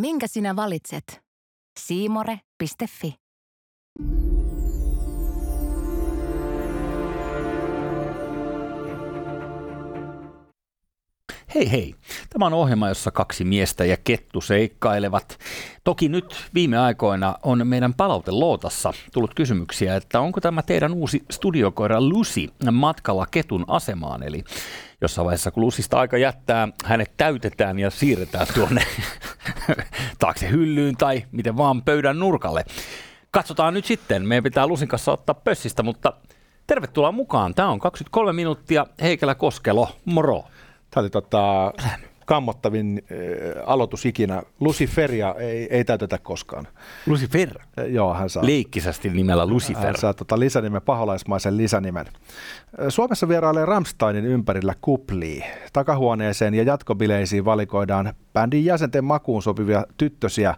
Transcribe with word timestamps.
Minkä 0.00 0.26
sinä 0.26 0.56
valitset? 0.56 1.22
Siimore.fi 1.80 3.14
Hei 11.54 11.70
hei, 11.70 11.94
tämä 12.30 12.46
on 12.46 12.52
ohjelma, 12.52 12.88
jossa 12.88 13.10
kaksi 13.10 13.44
miestä 13.44 13.84
ja 13.84 13.96
kettu 13.96 14.40
seikkailevat. 14.40 15.38
Toki 15.84 16.08
nyt 16.08 16.34
viime 16.54 16.78
aikoina 16.78 17.34
on 17.42 17.66
meidän 17.66 17.94
palautelootassa 17.94 18.92
tullut 19.12 19.34
kysymyksiä, 19.34 19.96
että 19.96 20.20
onko 20.20 20.40
tämä 20.40 20.62
teidän 20.62 20.92
uusi 20.92 21.24
studiokoira 21.30 22.00
Lucy 22.00 22.48
matkalla 22.72 23.26
ketun 23.30 23.64
asemaan. 23.68 24.22
Eli 24.22 24.44
jossain 25.04 25.24
vaiheessa, 25.24 25.50
kun 25.50 25.62
Lusista 25.62 25.98
aika 26.00 26.18
jättää, 26.18 26.68
hänet 26.84 27.10
täytetään 27.16 27.78
ja 27.78 27.90
siirretään 27.90 28.46
tuonne 28.54 28.82
taakse 30.18 30.50
hyllyyn 30.50 30.96
tai 30.96 31.24
miten 31.32 31.56
vaan 31.56 31.82
pöydän 31.82 32.18
nurkalle. 32.18 32.64
Katsotaan 33.30 33.74
nyt 33.74 33.84
sitten, 33.84 34.26
meidän 34.28 34.44
pitää 34.44 34.66
Lusin 34.66 34.88
kanssa 34.88 35.12
ottaa 35.12 35.34
pössistä, 35.34 35.82
mutta 35.82 36.12
tervetuloa 36.66 37.12
mukaan. 37.12 37.54
Tämä 37.54 37.68
on 37.68 37.80
23 37.80 38.32
minuuttia 38.32 38.86
Heikelä 39.02 39.34
Koskelo, 39.34 39.88
moro. 40.04 40.44
Tämä 40.90 41.02
oli 41.02 41.10
tota, 41.10 41.72
kammottavin 42.24 43.02
äh, 43.10 43.62
aloitus 43.66 44.06
ikinä. 44.06 44.42
Luciferia 44.60 45.34
ei, 45.38 45.68
ei 45.70 45.84
täytetä 45.84 46.18
koskaan. 46.18 46.68
Lucifer. 47.06 47.48
Äh, 47.78 47.86
joo, 47.86 48.14
hän 48.14 48.30
saa. 48.30 48.46
Leikkisästi 48.46 49.08
nimellä 49.08 49.46
Lucifer. 49.46 49.84
Hän 49.84 49.96
saa 49.96 50.14
tota, 50.14 50.38
lisänimen, 50.38 50.82
paholaismaisen 50.82 51.56
lisänimen. 51.56 52.06
Suomessa 52.88 53.28
vierailee 53.28 53.66
Ramsteinin 53.66 54.24
ympärillä 54.24 54.74
kupli. 54.80 55.44
Takahuoneeseen 55.72 56.54
ja 56.54 56.62
jatkobileisiin 56.62 57.44
valikoidaan 57.44 58.14
bändin 58.32 58.64
jäsenten 58.64 59.04
makuun 59.04 59.42
sopivia 59.42 59.84
tyttösiä. 59.96 60.54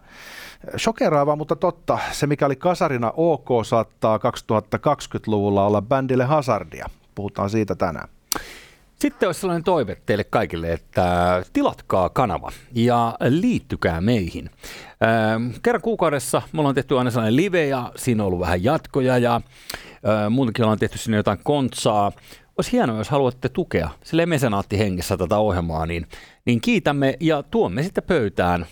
Shokeraavaa, 0.77 1.35
mutta 1.35 1.55
totta. 1.55 1.99
Se, 2.11 2.27
mikä 2.27 2.45
oli 2.45 2.55
kasarina 2.55 3.13
OK, 3.15 3.47
saattaa 3.65 4.17
2020-luvulla 4.17 5.65
olla 5.65 5.81
bändille 5.81 6.25
hazardia. 6.25 6.89
Puhutaan 7.15 7.49
siitä 7.49 7.75
tänään. 7.75 8.09
Sitten 8.99 9.27
olisi 9.27 9.39
sellainen 9.41 9.63
toive 9.63 9.97
teille 10.05 10.23
kaikille, 10.23 10.73
että 10.73 11.05
tilatkaa 11.53 12.09
kanava 12.09 12.51
ja 12.73 13.17
liittykää 13.29 14.01
meihin. 14.01 14.49
Kerran 15.63 15.81
kuukaudessa 15.81 16.41
me 16.51 16.59
ollaan 16.59 16.75
tehty 16.75 16.97
aina 16.97 17.11
sellainen 17.11 17.35
live 17.35 17.67
ja 17.67 17.91
siinä 17.95 18.23
on 18.23 18.27
ollut 18.27 18.39
vähän 18.39 18.63
jatkoja 18.63 19.17
ja 19.17 19.41
muutenkin 20.29 20.65
ollaan 20.65 20.79
tehty 20.79 20.97
sinne 20.97 21.17
jotain 21.17 21.39
kontsaa. 21.43 22.11
Olisi 22.57 22.71
hienoa, 22.71 22.97
jos 22.97 23.09
haluatte 23.09 23.49
tukea 23.49 23.89
sille 24.03 24.25
mesenaatti 24.25 24.79
hengessä 24.79 25.17
tätä 25.17 25.37
ohjelmaa, 25.37 25.85
niin, 25.85 26.07
niin 26.45 26.61
kiitämme 26.61 27.17
ja 27.19 27.43
tuomme 27.43 27.83
sitten 27.83 28.03
pöytään 28.03 28.65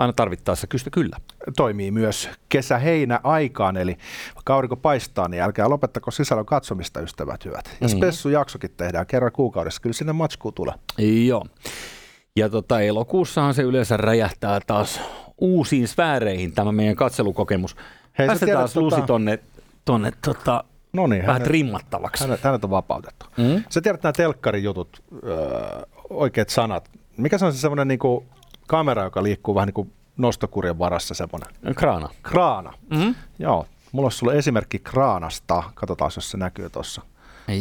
aina 0.00 0.12
tarvittaessa 0.12 0.66
kystä 0.66 0.90
kyllä. 0.90 1.16
Toimii 1.56 1.90
myös 1.90 2.28
kesä-heinä 2.48 3.20
aikaan, 3.22 3.76
eli 3.76 3.96
vaikka 4.34 4.54
aurinko 4.54 4.76
paistaa, 4.76 5.28
niin 5.28 5.42
älkää 5.42 5.70
lopettako 5.70 6.10
sisällön 6.10 6.46
katsomista, 6.46 7.00
ystävät 7.00 7.44
hyvät. 7.44 7.70
Ja 7.80 7.88
mm. 7.88 7.96
spessu-jaksokin 7.96 8.70
tehdään 8.76 9.06
kerran 9.06 9.32
kuukaudessa, 9.32 9.82
kyllä 9.82 9.94
sinne 9.94 10.12
matskuu 10.12 10.52
tulee. 10.52 10.74
Joo. 11.26 11.46
Ja 12.36 12.48
tota, 12.48 12.80
elokuussahan 12.80 13.54
se 13.54 13.62
yleensä 13.62 13.96
räjähtää 13.96 14.60
taas 14.66 15.00
uusiin 15.38 15.88
sfääreihin 15.88 16.52
tämä 16.52 16.72
meidän 16.72 16.96
katselukokemus. 16.96 17.76
Hei, 18.18 18.26
Päästetään 18.26 18.58
taas 18.58 18.72
tota... 18.72 18.84
Lusi 18.86 19.02
tonne, 19.02 19.38
tonne 19.84 20.12
tota, 20.24 20.64
No 20.92 21.06
niin, 21.06 21.22
vähän 21.22 21.32
hänet, 21.32 21.48
trimmattavaksi. 21.48 22.24
Hänet, 22.24 22.40
hänet 22.44 22.64
on 22.64 22.70
vapautettu. 22.70 23.26
Mm? 23.36 23.64
Sä 23.68 23.80
tiedät 23.80 24.02
nämä 24.02 24.12
telkkarin 24.12 24.64
jutut, 24.64 25.02
öö, 25.24 25.82
oikeat 26.10 26.48
sanat. 26.48 26.90
Mikä 27.16 27.38
se 27.38 27.44
on 27.44 27.52
se 27.52 27.58
semmoinen 27.58 27.88
niinku 27.88 28.26
kamera, 28.70 29.02
joka 29.04 29.22
liikkuu 29.22 29.54
vähän 29.54 29.66
niin 29.66 29.74
kuin 29.74 29.92
nostokurjen 30.16 30.78
varassa 30.78 31.14
semmoinen. 31.14 31.74
Kraana. 31.76 32.08
Kraana. 32.22 32.72
Mm-hmm. 32.90 33.14
Joo. 33.38 33.66
Mulla 33.92 34.06
olisi 34.06 34.18
sulle 34.18 34.36
esimerkki 34.38 34.78
Kraanasta. 34.78 35.62
Katsotaan, 35.74 36.10
jos 36.16 36.30
se 36.30 36.36
näkyy 36.36 36.70
tuossa. 36.70 37.02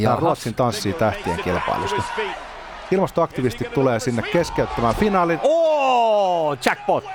Tämä 0.03 0.16
Ruotsin 0.16 0.53
tanssii 0.53 0.94
tähtien 0.94 1.44
kilpailusta. 1.44 2.03
Ilmastoaktivistit 2.92 3.74
tulee 3.74 4.00
sinne 4.00 4.22
keskeyttämään 4.22 4.96
finaalin. 4.96 5.40
Oh, 5.44 6.58
jackpot! 6.66 7.03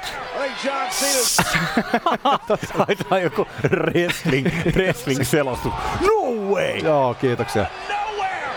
Taitaa 2.87 3.19
joku 3.19 3.47
wrestling, 3.71 4.49
wrestling-selostus. 4.75 5.73
No 6.01 6.53
way! 6.55 6.79
Joo, 6.79 7.15
kiitoksia. 7.15 7.67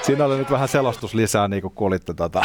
Siinä 0.01 0.25
oli 0.25 0.37
nyt 0.37 0.51
vähän 0.51 0.67
selostus 0.67 1.13
lisää, 1.13 1.47
niin 1.47 1.61
kuin 1.61 1.73
kuulitte. 1.73 2.13
Tota, 2.13 2.41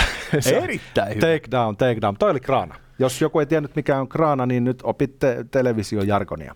Erittäin 0.52 1.08
hyvä. 1.08 1.20
Take 1.20 1.50
down, 1.50 1.76
take 1.76 2.00
down. 2.00 2.16
Toi 2.18 2.30
oli 2.30 2.40
kraana. 2.40 2.81
Jos 3.02 3.20
joku 3.20 3.40
ei 3.40 3.46
tiennyt 3.46 3.76
mikä 3.76 4.00
on 4.00 4.08
kraana, 4.08 4.46
niin 4.46 4.64
nyt 4.64 4.80
opitte 4.82 5.44
televisiojargonia. 5.50 6.54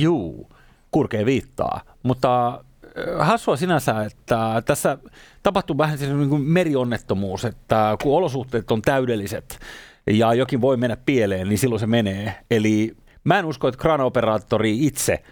Juu, 0.00 0.50
kurkea 0.90 1.26
viittaa. 1.26 1.80
Mutta 2.02 2.48
äh, 2.48 3.26
hassua 3.26 3.56
sinänsä, 3.56 4.02
että 4.02 4.62
tässä 4.64 4.98
tapahtuu 5.42 5.78
vähän 5.78 5.98
niin 5.98 6.28
kuin 6.28 6.42
merionnettomuus, 6.42 7.44
että 7.44 7.96
kun 8.02 8.16
olosuhteet 8.16 8.70
on 8.70 8.82
täydelliset 8.82 9.58
ja 10.06 10.34
jokin 10.34 10.60
voi 10.60 10.76
mennä 10.76 10.96
pieleen, 11.06 11.48
niin 11.48 11.58
silloin 11.58 11.80
se 11.80 11.86
menee. 11.86 12.34
Eli 12.50 12.96
mä 13.24 13.38
en 13.38 13.44
usko, 13.44 13.68
että 13.68 13.80
kraanaoperaattori 13.80 14.86
itse– 14.86 15.22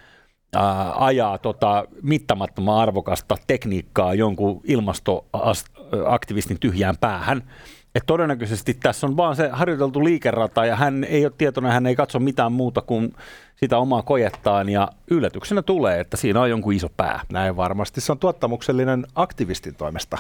ajaa 0.94 1.38
tota 1.38 1.84
mittamattoman 2.02 2.78
arvokasta 2.78 3.36
tekniikkaa 3.46 4.14
jonkun 4.14 4.60
ilmastoaktivistin 4.64 6.60
tyhjään 6.60 6.96
päähän. 7.00 7.42
Et 7.94 8.02
todennäköisesti 8.06 8.74
tässä 8.74 9.06
on 9.06 9.16
vaan 9.16 9.36
se 9.36 9.48
harjoiteltu 9.52 10.04
liikerata 10.04 10.66
ja 10.66 10.76
hän 10.76 11.04
ei 11.04 11.24
ole 11.24 11.32
tietoinen, 11.38 11.72
hän 11.72 11.86
ei 11.86 11.96
katso 11.96 12.18
mitään 12.18 12.52
muuta 12.52 12.80
kuin 12.80 13.14
sitä 13.56 13.78
omaa 13.78 14.02
kojettaan 14.02 14.68
ja 14.68 14.88
yllätyksenä 15.10 15.62
tulee, 15.62 16.00
että 16.00 16.16
siinä 16.16 16.40
on 16.40 16.50
jonkun 16.50 16.72
iso 16.72 16.88
pää. 16.96 17.20
Näin 17.32 17.56
varmasti. 17.56 18.00
Se 18.00 18.12
on 18.12 18.18
tuottamuksellinen 18.18 19.06
aktivistin 19.14 19.74
toimesta. 19.74 20.18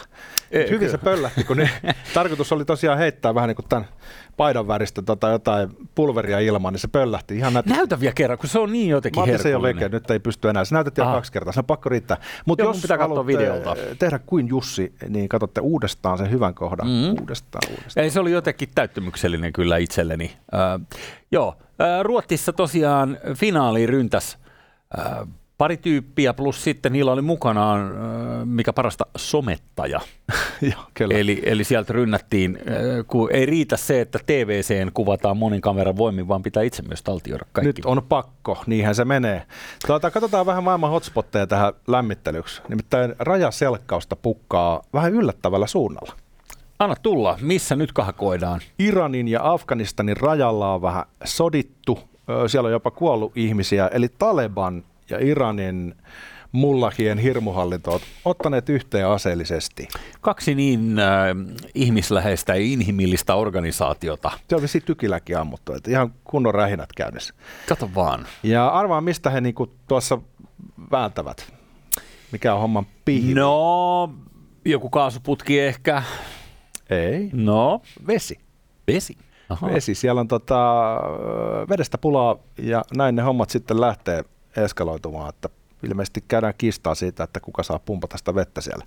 E, 0.50 0.70
hyvin 0.70 0.90
se 0.90 0.98
pöllähti, 0.98 1.44
kun 1.44 1.56
ne, 1.56 1.70
tarkoitus 2.14 2.52
oli 2.52 2.64
tosiaan 2.64 2.98
heittää 2.98 3.34
vähän 3.34 3.48
niin 3.48 3.56
kuin 3.56 3.66
tämän 3.68 3.86
paidan 4.36 4.68
väristä 4.68 5.02
tota 5.02 5.28
jotain 5.28 5.76
pulveria 5.94 6.40
ilmaan, 6.40 6.74
niin 6.74 6.80
se 6.80 6.88
pöllähti 6.88 7.36
ihan 7.36 7.52
näytti. 7.52 7.72
Näytä 7.72 8.00
vielä 8.00 8.12
kerran, 8.14 8.38
kun 8.38 8.48
se 8.48 8.58
on 8.58 8.72
niin 8.72 8.88
jotenkin 8.88 9.30
Mä 9.30 9.38
se 9.38 9.50
jo 9.50 9.62
veke, 9.62 9.88
nyt 9.88 10.10
ei 10.10 10.18
pysty 10.18 10.48
enää. 10.48 10.64
Se 10.64 10.74
näytettiin 10.74 11.06
jo 11.06 11.12
kaksi 11.12 11.32
kertaa, 11.32 11.52
se 11.52 11.60
on 11.60 11.64
pakko 11.64 11.88
riittää. 11.88 12.16
Mutta 12.46 12.64
jos 12.64 12.82
pitää 12.82 12.98
katsoa 12.98 13.26
videolta. 13.26 13.76
tehdä 13.98 14.18
kuin 14.18 14.48
Jussi, 14.48 14.94
niin 15.08 15.28
katsotte 15.28 15.60
uudestaan 15.60 16.18
sen 16.18 16.30
hyvän 16.30 16.54
kohdan. 16.54 16.86
Mm-hmm. 16.86 17.20
Uudestaan, 17.20 17.63
uudestaan. 17.70 18.04
Ei, 18.04 18.10
se 18.10 18.20
oli 18.20 18.32
jotenkin 18.32 18.68
täyttymyksellinen 18.74 19.52
kyllä 19.52 19.76
itselleni. 19.76 20.24
Uh, 20.24 20.98
joo, 21.32 21.56
Ruotsissa 22.02 22.52
tosiaan 22.52 23.18
finaaliin 23.34 23.88
ryntäs 23.88 24.38
pari 25.58 25.76
tyyppiä, 25.76 26.34
plus 26.34 26.64
sitten 26.64 26.92
niillä 26.92 27.12
oli 27.12 27.22
mukanaan, 27.22 27.94
mikä 28.44 28.72
parasta, 28.72 29.06
somettaja. 29.16 30.00
Joo, 30.72 30.82
kyllä. 30.94 31.14
Eli, 31.14 31.42
eli 31.46 31.64
sieltä 31.64 31.92
rynnättiin, 31.92 32.58
kun 33.06 33.28
ei 33.32 33.46
riitä 33.46 33.76
se, 33.76 34.00
että 34.00 34.18
TVCen 34.26 34.90
kuvataan 34.94 35.36
monin 35.36 35.60
kameran 35.60 35.96
voimin, 35.96 36.28
vaan 36.28 36.42
pitää 36.42 36.62
itse 36.62 36.82
myös 36.82 37.02
taltioida 37.02 37.44
kaikki. 37.52 37.66
Nyt 37.66 37.84
on 37.84 38.02
pakko, 38.08 38.62
niinhän 38.66 38.94
se 38.94 39.04
menee. 39.04 39.42
Tuota, 39.86 40.10
katsotaan 40.10 40.46
vähän 40.46 40.64
maailman 40.64 40.90
hotspotteja 40.90 41.46
tähän 41.46 41.72
lämmittelyksi. 41.86 42.62
Nimittäin 42.68 43.14
rajaselkkausta 43.18 44.16
pukkaa 44.16 44.82
vähän 44.92 45.12
yllättävällä 45.12 45.66
suunnalla. 45.66 46.23
Anna 46.78 46.96
tulla, 47.02 47.38
missä 47.40 47.76
nyt 47.76 47.92
kahkoidaan? 47.92 48.60
Iranin 48.78 49.28
ja 49.28 49.52
Afganistanin 49.52 50.16
rajalla 50.16 50.74
on 50.74 50.82
vähän 50.82 51.04
sodittu, 51.24 51.98
siellä 52.46 52.66
on 52.66 52.72
jopa 52.72 52.90
kuollut 52.90 53.36
ihmisiä, 53.36 53.88
eli 53.88 54.08
Taleban 54.08 54.84
ja 55.10 55.18
Iranin 55.20 55.94
mullahien 56.52 57.18
hirmuhallinto 57.18 57.90
ovat 57.90 58.02
ottaneet 58.24 58.68
yhteen 58.68 59.08
aseellisesti. 59.08 59.88
Kaksi 60.20 60.54
niin 60.54 60.98
äh, 60.98 61.06
ihmisläheistä 61.74 62.54
ja 62.54 62.60
inhimillistä 62.60 63.34
organisaatiota. 63.34 64.30
Se 64.48 64.56
on 64.56 64.62
vissiin 64.62 64.84
tykiläkin 64.84 65.38
ammuttu, 65.38 65.72
että 65.72 65.90
ihan 65.90 66.14
kunnon 66.24 66.54
rähinät 66.54 66.92
käynnissä. 66.96 67.34
Kato 67.68 67.90
vaan. 67.94 68.26
Ja 68.42 68.68
arvaa, 68.68 69.00
mistä 69.00 69.30
he 69.30 69.40
niinku 69.40 69.74
tuossa 69.88 70.18
vääntävät. 70.90 71.52
Mikä 72.32 72.54
on 72.54 72.60
homman 72.60 72.86
pihvi? 73.04 73.34
No, 73.34 74.14
joku 74.64 74.90
kaasuputki 74.90 75.60
ehkä. 75.60 76.02
Ei. 76.90 77.30
No? 77.32 77.82
Vesi. 78.06 78.38
Vesi. 78.86 79.16
Aha. 79.48 79.66
Vesi. 79.66 79.94
Siellä 79.94 80.20
on 80.20 80.28
tota, 80.28 80.96
vedestä 81.68 81.98
pulaa 81.98 82.36
ja 82.58 82.84
näin 82.96 83.16
ne 83.16 83.22
hommat 83.22 83.50
sitten 83.50 83.80
lähtee 83.80 84.24
eskaloitumaan, 84.56 85.28
että 85.28 85.48
ilmeisesti 85.82 86.24
käydään 86.28 86.54
kistaa 86.58 86.94
siitä, 86.94 87.24
että 87.24 87.40
kuka 87.40 87.62
saa 87.62 87.78
pumpata 87.78 88.18
sitä 88.18 88.34
vettä 88.34 88.60
siellä. 88.60 88.84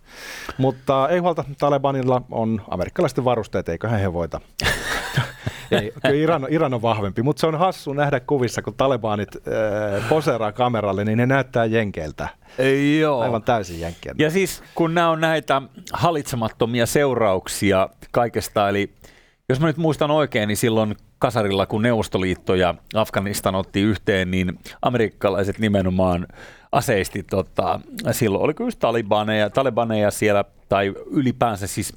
Mutta 0.58 1.10
ei 1.10 1.20
huolta, 1.20 1.44
Talebanilla 1.60 2.22
on 2.32 2.62
amerikkalaisten 2.70 3.26
varusteet, 3.26 3.70
eiköhän 3.70 4.00
he 4.00 4.14
voita. 4.14 4.42
ei, 5.72 5.94
kyllä 6.02 6.16
Iran, 6.16 6.48
Iran 6.50 6.74
on 6.74 6.82
vahvempi, 6.82 7.22
mutta 7.24 7.40
se 7.40 7.48
on 7.48 7.60
hassu 7.60 7.94
nähdä 7.94 8.20
kuvissa, 8.20 8.62
kun 8.62 8.74
talebanit 8.74 9.30
äh, 9.36 10.10
poseeraa 10.10 10.52
kameralle, 10.52 11.06
niin 11.06 11.18
ne 11.18 11.26
näyttää 11.26 11.66
jenkeiltä. 11.66 12.28
Joo. 13.00 13.22
Aivan 13.22 13.44
täysin 13.44 13.80
jenkkiä. 13.80 14.16
Ja 14.18 14.30
siis 14.30 14.64
kun 14.76 14.94
nämä 14.94 15.10
on 15.10 15.22
näitä 15.22 15.62
hallitsemattomia 15.94 16.86
seurauksia 16.86 17.90
kaikesta, 18.12 18.70
eli 18.70 18.94
Jos 19.50 19.60
mä 19.60 19.68
nyt 19.68 19.78
muistan 19.78 20.12
oikein, 20.12 20.48
niin 20.48 20.58
silloin 20.58 20.96
kasarilla, 21.20 21.66
kun 21.66 21.82
Neuvostoliitto 21.82 22.56
ja 22.56 22.76
Afganistan 22.94 23.56
otti 23.56 23.82
yhteen, 23.82 24.32
niin 24.32 24.60
amerikkalaiset 24.82 25.60
nimenomaan 25.60 26.28
aseisti, 26.72 27.24
tota, 27.24 27.80
silloin 28.12 28.44
oliko 28.44 28.64
just 28.64 28.80
talibaneja, 28.80 29.50
talibaneja 29.50 30.12
siellä, 30.12 30.46
tai 30.70 30.94
ylipäänsä 31.12 31.68
siis 31.68 31.94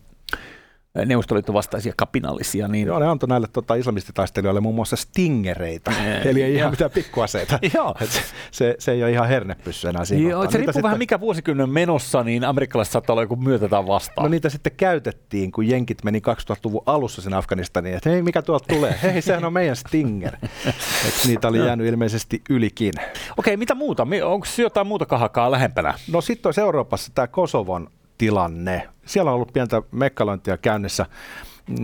Neuvostoliiton 1.07 1.55
vastaisia 1.55 1.93
kapinallisia. 1.97 2.69
Niin... 2.69 2.87
Joo, 2.87 2.99
ne 2.99 3.07
antoi 3.07 3.29
näille 3.29 3.47
tota, 3.53 3.75
islamistitaistelijoille 3.75 4.61
muun 4.61 4.75
muassa 4.75 4.97
stingereitä, 4.97 5.93
eli 6.25 6.43
ei 6.43 6.55
ihan 6.55 6.71
mitään 6.71 6.91
pikkuaseita. 6.91 7.59
Joo. 7.75 7.95
se, 8.05 8.23
se, 8.51 8.77
se 8.79 8.93
ei 8.93 9.03
ole 9.03 9.11
ihan 9.11 9.29
hernepyssy 9.29 9.89
enää 9.89 10.05
siinä. 10.05 10.31
Joo, 10.31 10.51
se 10.51 10.59
riippuu 10.59 10.73
sitten... 10.73 10.83
vähän 10.83 10.99
mikä 10.99 11.21
vuosikymmenen 11.21 11.71
menossa, 11.71 12.23
niin 12.23 12.45
amerikkalaiset 12.45 12.93
saattaa 12.93 13.15
olla 13.15 13.23
joku 13.23 13.37
myötätä 13.37 13.87
vastaan. 13.87 14.25
No 14.25 14.29
niitä 14.29 14.49
sitten 14.49 14.73
käytettiin, 14.77 15.53
kun 15.53 15.69
jenkit 15.69 16.05
meni 16.05 16.19
2000-luvun 16.19 16.83
alussa 16.87 17.23
sinne 17.23 17.37
Afganistaniin, 17.37 17.97
että 17.97 18.11
hei, 18.11 18.23
mikä 18.23 18.43
tuolta 18.43 18.75
tulee? 18.75 18.95
Hei, 19.03 19.23
sehän 19.23 19.45
on 19.45 19.53
meidän 19.53 19.77
stinger. 19.77 20.37
Et 21.09 21.15
niitä 21.27 21.49
oli 21.49 21.59
jäänyt 21.59 21.87
ilmeisesti 21.87 22.43
ylikin. 22.51 22.93
Okei, 23.37 23.57
mitä 23.57 23.75
muuta? 23.75 24.07
Onko 24.25 24.47
jotain 24.59 24.87
muuta 24.87 25.07
kahakaa 25.07 25.51
lähempänä? 25.51 25.95
No 26.13 26.21
sitten 26.21 26.49
olisi 26.49 26.61
Euroopassa 26.61 27.13
tämä 27.15 27.27
Kosovon 27.27 27.91
tilanne. 28.21 28.89
Siellä 29.07 29.31
on 29.31 29.35
ollut 29.35 29.53
pientä 29.53 29.83
mekkalointia 29.91 30.57
käynnissä. 30.57 31.07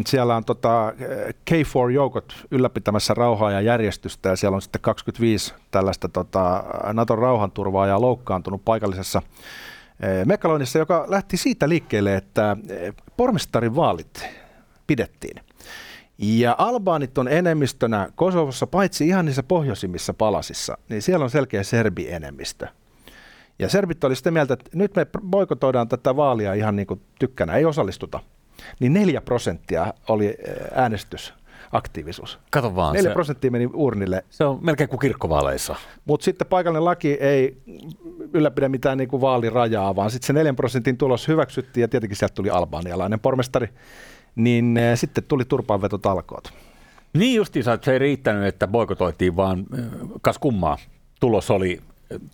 Siellä 0.06 0.36
on 0.36 0.44
tota 0.44 0.92
K4-joukot 1.50 2.34
ylläpitämässä 2.50 3.14
rauhaa 3.14 3.50
ja 3.50 3.60
järjestystä 3.60 4.28
ja 4.28 4.36
siellä 4.36 4.54
on 4.54 4.62
sitten 4.62 4.80
25 4.80 5.54
tällaista 5.70 6.08
tota 6.08 6.64
Naton 6.92 7.18
rauhanturvaajaa 7.18 8.00
loukkaantunut 8.00 8.64
paikallisessa 8.64 9.22
eh, 10.00 10.26
mekkaloinnissa, 10.26 10.78
joka 10.78 11.04
lähti 11.08 11.36
siitä 11.36 11.68
liikkeelle, 11.68 12.16
että 12.16 12.56
eh, 12.68 12.94
pormestarin 13.16 13.76
vaalit 13.76 14.28
pidettiin. 14.86 15.42
Ja 16.18 16.54
albaanit 16.58 17.18
on 17.18 17.28
enemmistönä 17.28 18.08
Kosovossa, 18.14 18.66
paitsi 18.66 19.08
ihan 19.08 19.24
niissä 19.24 19.42
pohjoisimmissa 19.42 20.14
palasissa, 20.14 20.78
niin 20.88 21.02
siellä 21.02 21.24
on 21.24 21.30
selkeä 21.30 21.62
serbi-enemmistö. 21.62 22.68
Ja 23.58 23.68
serbit 23.68 24.04
oli 24.04 24.16
sitä 24.16 24.30
mieltä, 24.30 24.54
että 24.54 24.70
nyt 24.74 24.96
me 24.96 25.06
boikotoidaan 25.30 25.88
tätä 25.88 26.16
vaalia 26.16 26.54
ihan 26.54 26.76
niin 26.76 26.86
kuin 26.86 27.00
tykkänä, 27.18 27.54
ei 27.54 27.64
osallistuta. 27.64 28.20
Niin 28.80 28.92
neljä 28.92 29.20
prosenttia 29.20 29.94
oli 30.08 30.26
eh, 30.26 30.54
äänestysaktiivisuus. 30.74 32.38
Kato 32.50 32.76
vaan. 32.76 32.94
Neljä 32.94 33.12
prosenttia 33.12 33.50
meni 33.50 33.70
urnille. 33.74 34.24
Se 34.30 34.44
on 34.44 34.58
melkein 34.62 34.88
kuin 34.88 35.00
kirkkovaaleissa. 35.00 35.76
Mutta 36.04 36.24
sitten 36.24 36.46
paikallinen 36.46 36.84
laki 36.84 37.12
ei 37.12 37.62
ylläpidä 38.32 38.68
mitään 38.68 38.98
niin 38.98 39.08
kuin 39.08 39.20
vaalirajaa, 39.20 39.96
vaan 39.96 40.10
sitten 40.10 40.26
se 40.26 40.32
neljän 40.32 40.56
prosentin 40.56 40.96
tulos 40.96 41.28
hyväksyttiin 41.28 41.82
ja 41.82 41.88
tietenkin 41.88 42.16
sieltä 42.16 42.34
tuli 42.34 42.50
albaanialainen 42.50 43.20
pormestari. 43.20 43.68
Niin 44.36 44.76
eh, 44.76 44.98
sitten 44.98 45.24
tuli 45.24 45.44
turpaanvetotalkoot. 45.44 46.52
Niin 47.14 47.36
justiinsa, 47.36 47.72
että 47.72 47.84
se 47.84 47.92
ei 47.92 47.98
riittänyt, 47.98 48.44
että 48.44 48.66
boikotoitiin, 48.66 49.36
vaan 49.36 49.58
eh, 49.58 49.84
kas 50.20 50.38
kummaa. 50.38 50.78
Tulos 51.20 51.50
oli 51.50 51.80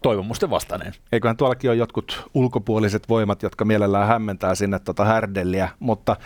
toivomusten 0.03 0.51
vastainen. 0.51 0.93
Eiköhän 1.13 1.37
tuollakin 1.37 1.71
ole 1.71 1.77
jotkut 1.77 2.31
ulkopuoliset 2.35 3.09
voimat, 3.09 3.43
jotka 3.43 3.65
mielellään 3.65 4.09
hämmentää 4.09 4.55
sinne 4.55 4.79
tuota 4.79 5.05
härdelliä, 5.05 5.69
mutta 5.79 6.17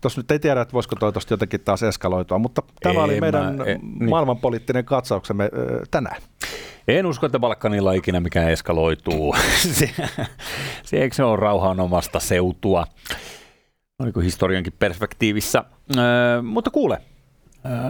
tuossa 0.00 0.20
nyt 0.20 0.30
ei 0.30 0.38
tiedä, 0.38 0.60
että 0.60 0.72
voisiko 0.72 0.96
toi 0.96 1.12
tuosta 1.12 1.32
jotenkin 1.32 1.60
taas 1.60 1.82
eskaloitua, 1.82 2.38
mutta 2.38 2.62
tämä 2.82 2.92
ei, 2.92 3.04
oli 3.04 3.20
meidän 3.20 3.56
mä, 3.56 3.64
e, 3.64 3.78
niin. 3.78 4.10
maailmanpoliittinen 4.10 4.84
katsauksemme 4.84 5.50
tänään. 5.90 6.22
En 6.88 7.06
usko, 7.06 7.26
että 7.26 7.38
Balkanilla 7.38 7.92
ikinä 7.92 8.20
mikään 8.20 8.50
eskaloituu. 8.50 9.36
se, 9.78 9.90
se 10.84 10.96
eikö 10.96 11.14
se 11.14 11.24
ole 11.24 11.36
rauhanomasta 11.36 12.20
seutua, 12.20 12.86
oliko 13.98 14.20
historiankin 14.20 14.72
perspektiivissä. 14.78 15.64
Ö, 15.96 16.42
mutta 16.42 16.70
kuule, 16.70 17.02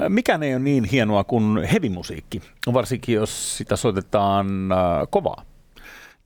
mikään 0.08 0.42
ei 0.42 0.54
ole 0.54 0.62
niin 0.62 0.84
hienoa 0.84 1.24
kuin 1.24 1.64
hevimusiikki, 1.64 2.42
varsinkin 2.72 3.14
jos 3.14 3.58
sitä 3.58 3.76
soitetaan 3.76 4.46
kovaa. 5.10 5.44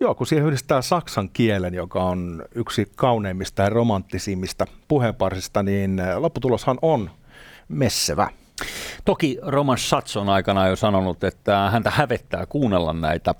Joo, 0.00 0.14
kun 0.14 0.26
siihen 0.26 0.46
yhdistää 0.46 0.82
saksan 0.82 1.28
kielen, 1.32 1.74
joka 1.74 2.02
on 2.02 2.44
yksi 2.54 2.92
kauneimmista 2.96 3.62
ja 3.62 3.68
romanttisimmista 3.68 4.66
puheenparsista, 4.88 5.62
niin 5.62 6.02
lopputuloshan 6.16 6.78
on 6.82 7.10
messevä. 7.68 8.28
Toki 9.04 9.38
Roman 9.42 9.78
Schatz 9.78 10.16
on 10.16 10.28
aikana 10.28 10.68
jo 10.68 10.76
sanonut, 10.76 11.24
että 11.24 11.70
häntä 11.70 11.90
hävettää 11.90 12.46
kuunnella 12.46 12.92
näitä. 12.92 13.34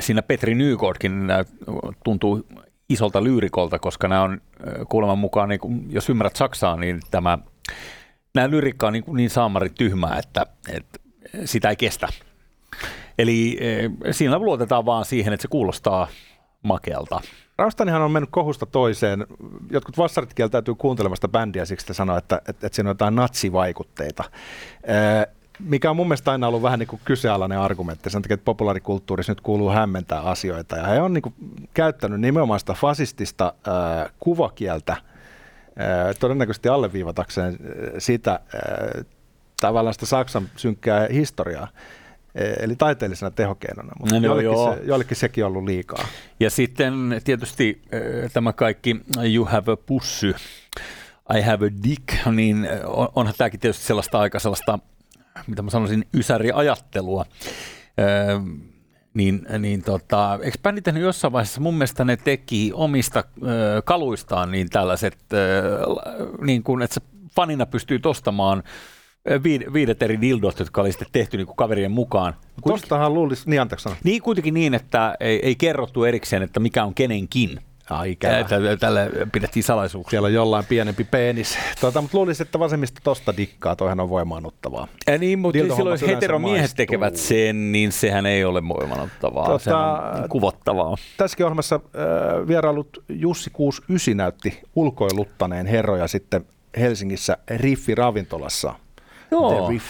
Siinä 0.00 0.22
Petri 0.22 0.54
Nygårdkin 0.54 1.28
tuntuu 2.04 2.46
isolta 2.88 3.24
lyyrikolta, 3.24 3.78
koska 3.78 4.08
nämä 4.08 4.22
on 4.22 4.40
kuuleman 4.88 5.18
mukaan, 5.18 5.48
niin 5.48 5.60
kun, 5.60 5.86
jos 5.88 6.08
ymmärrät 6.08 6.36
Saksaa, 6.36 6.76
niin 6.76 7.00
tämä 7.10 7.38
nämä 8.34 8.50
lyrikka 8.50 8.86
on 8.86 8.92
niin, 8.92 9.04
niin 9.12 9.30
saamari 9.30 9.70
tyhmää, 9.70 10.18
että, 10.18 10.46
että 10.68 10.98
sitä 11.44 11.68
ei 11.68 11.76
kestä. 11.76 12.08
Eli 13.18 13.58
e, 13.60 13.90
siinä 14.12 14.38
luotetaan 14.38 14.86
vaan 14.86 15.04
siihen, 15.04 15.32
että 15.32 15.42
se 15.42 15.48
kuulostaa 15.48 16.08
makealta. 16.62 17.20
Raustanihan 17.58 18.02
on 18.02 18.10
mennyt 18.10 18.30
kohusta 18.30 18.66
toiseen. 18.66 19.26
Jotkut 19.70 19.98
vassarit 19.98 20.34
kieltäytyy 20.34 20.74
kuuntelemasta 20.74 21.28
bändiä 21.28 21.64
siksi, 21.64 21.84
että 21.84 21.94
sanoo, 21.94 22.16
että, 22.16 22.36
että, 22.36 22.66
että 22.66 22.76
siinä 22.76 22.88
on 22.88 22.94
jotain 22.94 23.14
natsivaikutteita. 23.14 24.24
E, 24.84 24.94
mikä 25.58 25.90
on 25.90 25.96
mun 25.96 26.08
mielestä 26.08 26.32
aina 26.32 26.48
ollut 26.48 26.62
vähän 26.62 26.78
niin 26.78 26.86
kuin 26.86 27.00
kyseenalainen 27.04 27.58
argumentti. 27.58 28.10
Sen 28.10 28.22
takia, 28.22 28.34
että 28.34 28.44
populaarikulttuurissa 28.44 29.32
nyt 29.32 29.40
kuuluu 29.40 29.70
hämmentää 29.70 30.20
asioita. 30.20 30.76
Ja 30.76 30.86
he 30.86 31.00
on 31.00 31.12
niin 31.12 31.22
kuin 31.22 31.34
käyttänyt 31.74 32.20
nimenomaan 32.20 32.60
sitä 32.60 32.72
fasistista 32.72 33.54
äh, 33.68 34.12
kuvakieltä– 34.20 34.96
todennäköisesti 36.20 36.68
alleviivatakseen 36.68 37.58
sitä 37.98 38.40
tavallaan 39.60 39.94
sitä 39.94 40.06
Saksan 40.06 40.50
synkkää 40.56 41.08
historiaa. 41.12 41.68
Eli 42.60 42.76
taiteellisena 42.76 43.30
tehokeinona, 43.30 43.92
mutta 44.00 44.20
no, 44.20 44.40
joillekin, 44.40 44.78
se, 44.78 44.86
joillekin 44.86 45.16
sekin 45.16 45.44
on 45.44 45.48
ollut 45.50 45.64
liikaa. 45.64 46.06
Ja 46.40 46.50
sitten 46.50 47.20
tietysti 47.24 47.82
tämä 48.32 48.52
kaikki 48.52 49.00
You 49.34 49.44
have 49.44 49.72
a 49.72 49.76
pussy, 49.76 50.34
I 51.36 51.40
have 51.40 51.66
a 51.66 51.70
dick, 51.88 52.26
niin 52.32 52.68
onhan 53.14 53.34
tämäkin 53.38 53.60
tietysti 53.60 53.84
sellaista 53.84 54.20
aika 54.20 54.38
sellaista, 54.38 54.78
mitä 55.46 55.62
mä 55.62 55.70
sanoisin, 55.70 56.04
ysäriajattelua 56.14 57.26
niin, 59.14 59.46
niin 59.58 59.82
tota, 59.82 60.38
eikö 60.42 60.58
bändi 60.62 60.82
tehnyt 60.82 61.02
jossain 61.02 61.32
vaiheessa, 61.32 61.60
mun 61.60 61.74
mielestä 61.74 62.04
ne 62.04 62.16
teki 62.16 62.70
omista 62.74 63.24
ö, 63.42 63.82
kaluistaan 63.84 64.50
niin 64.50 64.70
tällaiset, 64.70 65.18
ö, 65.32 65.78
niin 66.40 66.62
kuin, 66.62 66.82
että 66.82 66.94
se 66.94 67.00
fanina 67.36 67.66
pystyy 67.66 67.98
tostamaan 67.98 68.62
viidet 69.72 70.02
eri 70.02 70.20
dildot, 70.20 70.58
jotka 70.58 70.80
oli 70.80 70.92
sitten 70.92 71.08
tehty 71.12 71.36
niin 71.36 71.46
kuin 71.46 71.56
kaverien 71.56 71.90
mukaan. 71.90 72.34
Tostahan 72.68 73.14
luulisi, 73.14 73.50
niin 73.50 73.60
anteeksi 73.60 73.88
Niin 74.04 74.22
kuitenkin 74.22 74.54
niin, 74.54 74.74
että 74.74 75.14
ei, 75.20 75.46
ei 75.46 75.54
kerrottu 75.54 76.04
erikseen, 76.04 76.42
että 76.42 76.60
mikä 76.60 76.84
on 76.84 76.94
kenenkin. 76.94 77.60
Ai 77.90 78.16
Tällä 78.80 79.00
pidettiin 79.32 79.62
salaisuuksia. 79.62 80.10
Siellä 80.10 80.26
on 80.26 80.32
jollain 80.32 80.64
pienempi 80.64 81.04
penis. 81.04 81.58
Tuota, 81.80 82.00
mutta 82.00 82.18
luulisin, 82.18 82.46
että 82.46 82.58
vasemmista 82.58 83.00
tosta 83.04 83.36
dikkaa, 83.36 83.76
toihan 83.76 84.00
on 84.00 84.08
voimaannuttavaa. 84.08 84.88
Ja 85.06 85.18
niin, 85.18 85.38
mutta 85.38 85.76
silloin 85.76 86.00
jos 86.00 86.10
heteromiehet 86.10 86.60
maistuu. 86.60 86.76
tekevät 86.76 87.16
sen, 87.16 87.72
niin 87.72 87.92
sehän 87.92 88.26
ei 88.26 88.44
ole 88.44 88.68
voimaannuttavaa. 88.68 89.46
Tuota, 89.46 89.64
sehän 89.64 90.22
on 90.22 90.28
kuvottavaa. 90.28 90.96
Tässäkin 91.16 91.46
ohjelmassa 91.46 91.74
äh, 91.84 92.48
vierailut 92.48 93.04
Jussi 93.08 93.50
69 93.50 94.16
näytti 94.16 94.62
ulkoiluttaneen 94.76 95.66
herroja 95.66 96.08
sitten 96.08 96.46
Helsingissä 96.78 97.36
Riffi-ravintolassa. 97.50 98.74
Joo. 99.30 99.54
The 99.54 99.68
Riff. 99.68 99.86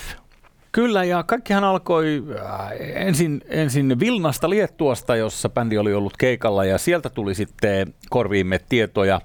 Kyllä, 0.74 1.04
ja 1.04 1.22
kaikkihan 1.22 1.64
alkoi 1.64 2.24
äh, 2.40 2.70
ensin, 2.94 3.40
ensin 3.48 4.00
Vilnasta 4.00 4.50
Liettuasta, 4.50 5.16
jossa 5.16 5.48
bändi 5.48 5.78
oli 5.78 5.94
ollut 5.94 6.16
keikalla, 6.16 6.64
ja 6.64 6.78
sieltä 6.78 7.10
tuli 7.10 7.34
sitten 7.34 7.94
korviimme 8.10 8.60
tietoja. 8.68 9.20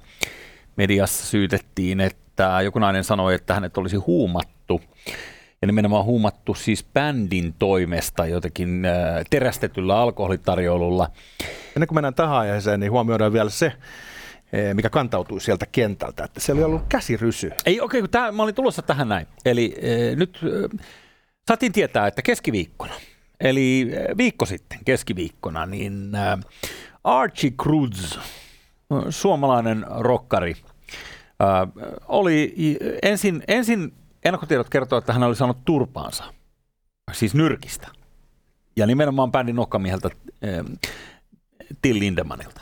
Mediassa 0.75 1.25
syytettiin, 1.25 2.01
että 2.01 2.61
joku 2.63 2.79
nainen 2.79 3.03
sanoi, 3.03 3.35
että 3.35 3.53
hänet 3.53 3.77
olisi 3.77 3.95
huumattu. 3.97 4.81
Ja 5.61 5.67
nimenomaan 5.67 6.05
huumattu 6.05 6.53
siis 6.53 6.85
bändin 6.93 7.53
toimesta 7.59 8.25
jotenkin 8.25 8.85
äh, 8.85 9.25
terästetyllä 9.29 9.97
alkoholitarjoilulla. 9.97 11.07
Ennen 11.75 11.87
kuin 11.87 11.95
mennään 11.95 12.13
tähän 12.13 12.35
aiheeseen, 12.35 12.79
niin 12.79 12.91
huomioidaan 12.91 13.33
vielä 13.33 13.49
se, 13.49 13.73
eh, 14.53 14.73
mikä 14.73 14.89
kantautui 14.89 15.41
sieltä 15.41 15.65
kentältä, 15.71 16.23
että 16.23 16.39
siellä 16.39 16.59
oli 16.59 16.65
ollut 16.65 16.87
käsirysy. 16.89 17.51
Ei, 17.65 17.81
okei, 17.81 18.01
okay, 18.01 18.25
kun 18.27 18.35
mä 18.35 18.43
olin 18.43 18.55
tulossa 18.55 18.81
tähän 18.81 19.09
näin. 19.09 19.27
Eli 19.45 19.75
eh, 19.81 20.15
nyt 20.15 20.39
eh, 20.43 20.79
Saatiin 21.49 21.71
tietää, 21.71 22.07
että 22.07 22.21
keskiviikkona, 22.21 22.93
eli 23.39 23.89
eh, 23.91 24.17
viikko 24.17 24.45
sitten 24.45 24.79
keskiviikkona, 24.85 25.65
niin 25.65 26.11
eh, 26.15 26.45
Archie 27.03 27.51
Cruz, 27.51 28.17
eh, 28.17 28.21
suomalainen 29.09 29.85
rokkari, 29.89 30.55
oli 32.07 32.55
ensin, 33.01 33.43
ensin 33.47 33.93
ennakkotiedot 34.25 34.69
kertoo, 34.69 34.99
että 34.99 35.13
hän 35.13 35.23
oli 35.23 35.35
saanut 35.35 35.65
turpaansa, 35.65 36.33
siis 37.13 37.33
nyrkistä. 37.33 37.87
Ja 38.75 38.87
nimenomaan 38.87 39.31
bändin 39.31 39.55
nokkamieheltä 39.55 40.09
Till 41.81 41.99
Lindemanilta. 41.99 42.61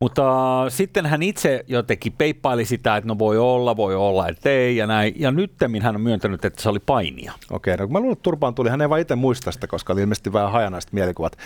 Mutta 0.00 0.24
sitten 0.68 1.06
hän 1.06 1.22
itse 1.22 1.64
jotenkin 1.68 2.12
peippaili 2.12 2.64
sitä, 2.64 2.96
että 2.96 3.08
no 3.08 3.18
voi 3.18 3.38
olla, 3.38 3.76
voi 3.76 3.94
olla, 3.94 4.28
että 4.28 4.50
ei 4.50 4.76
ja 4.76 4.86
näin. 4.86 5.14
Ja 5.16 5.30
nyt 5.30 5.52
hän 5.82 5.94
on 5.94 6.00
myöntänyt, 6.00 6.44
että 6.44 6.62
se 6.62 6.68
oli 6.68 6.78
painia. 6.78 7.32
Okei, 7.50 7.76
no 7.76 7.86
kun 7.86 7.92
mä 7.92 7.98
luulen, 8.00 8.12
että 8.12 8.22
Turpaan 8.22 8.54
tuli, 8.54 8.70
hän 8.70 8.80
ei 8.80 8.88
vaan 8.88 9.00
itse 9.00 9.14
muista 9.14 9.52
sitä, 9.52 9.66
koska 9.66 9.92
oli 9.92 10.00
ilmeisesti 10.00 10.32
vähän 10.32 10.52
hajanaiset 10.52 10.92
mielikuvat. 10.92 11.36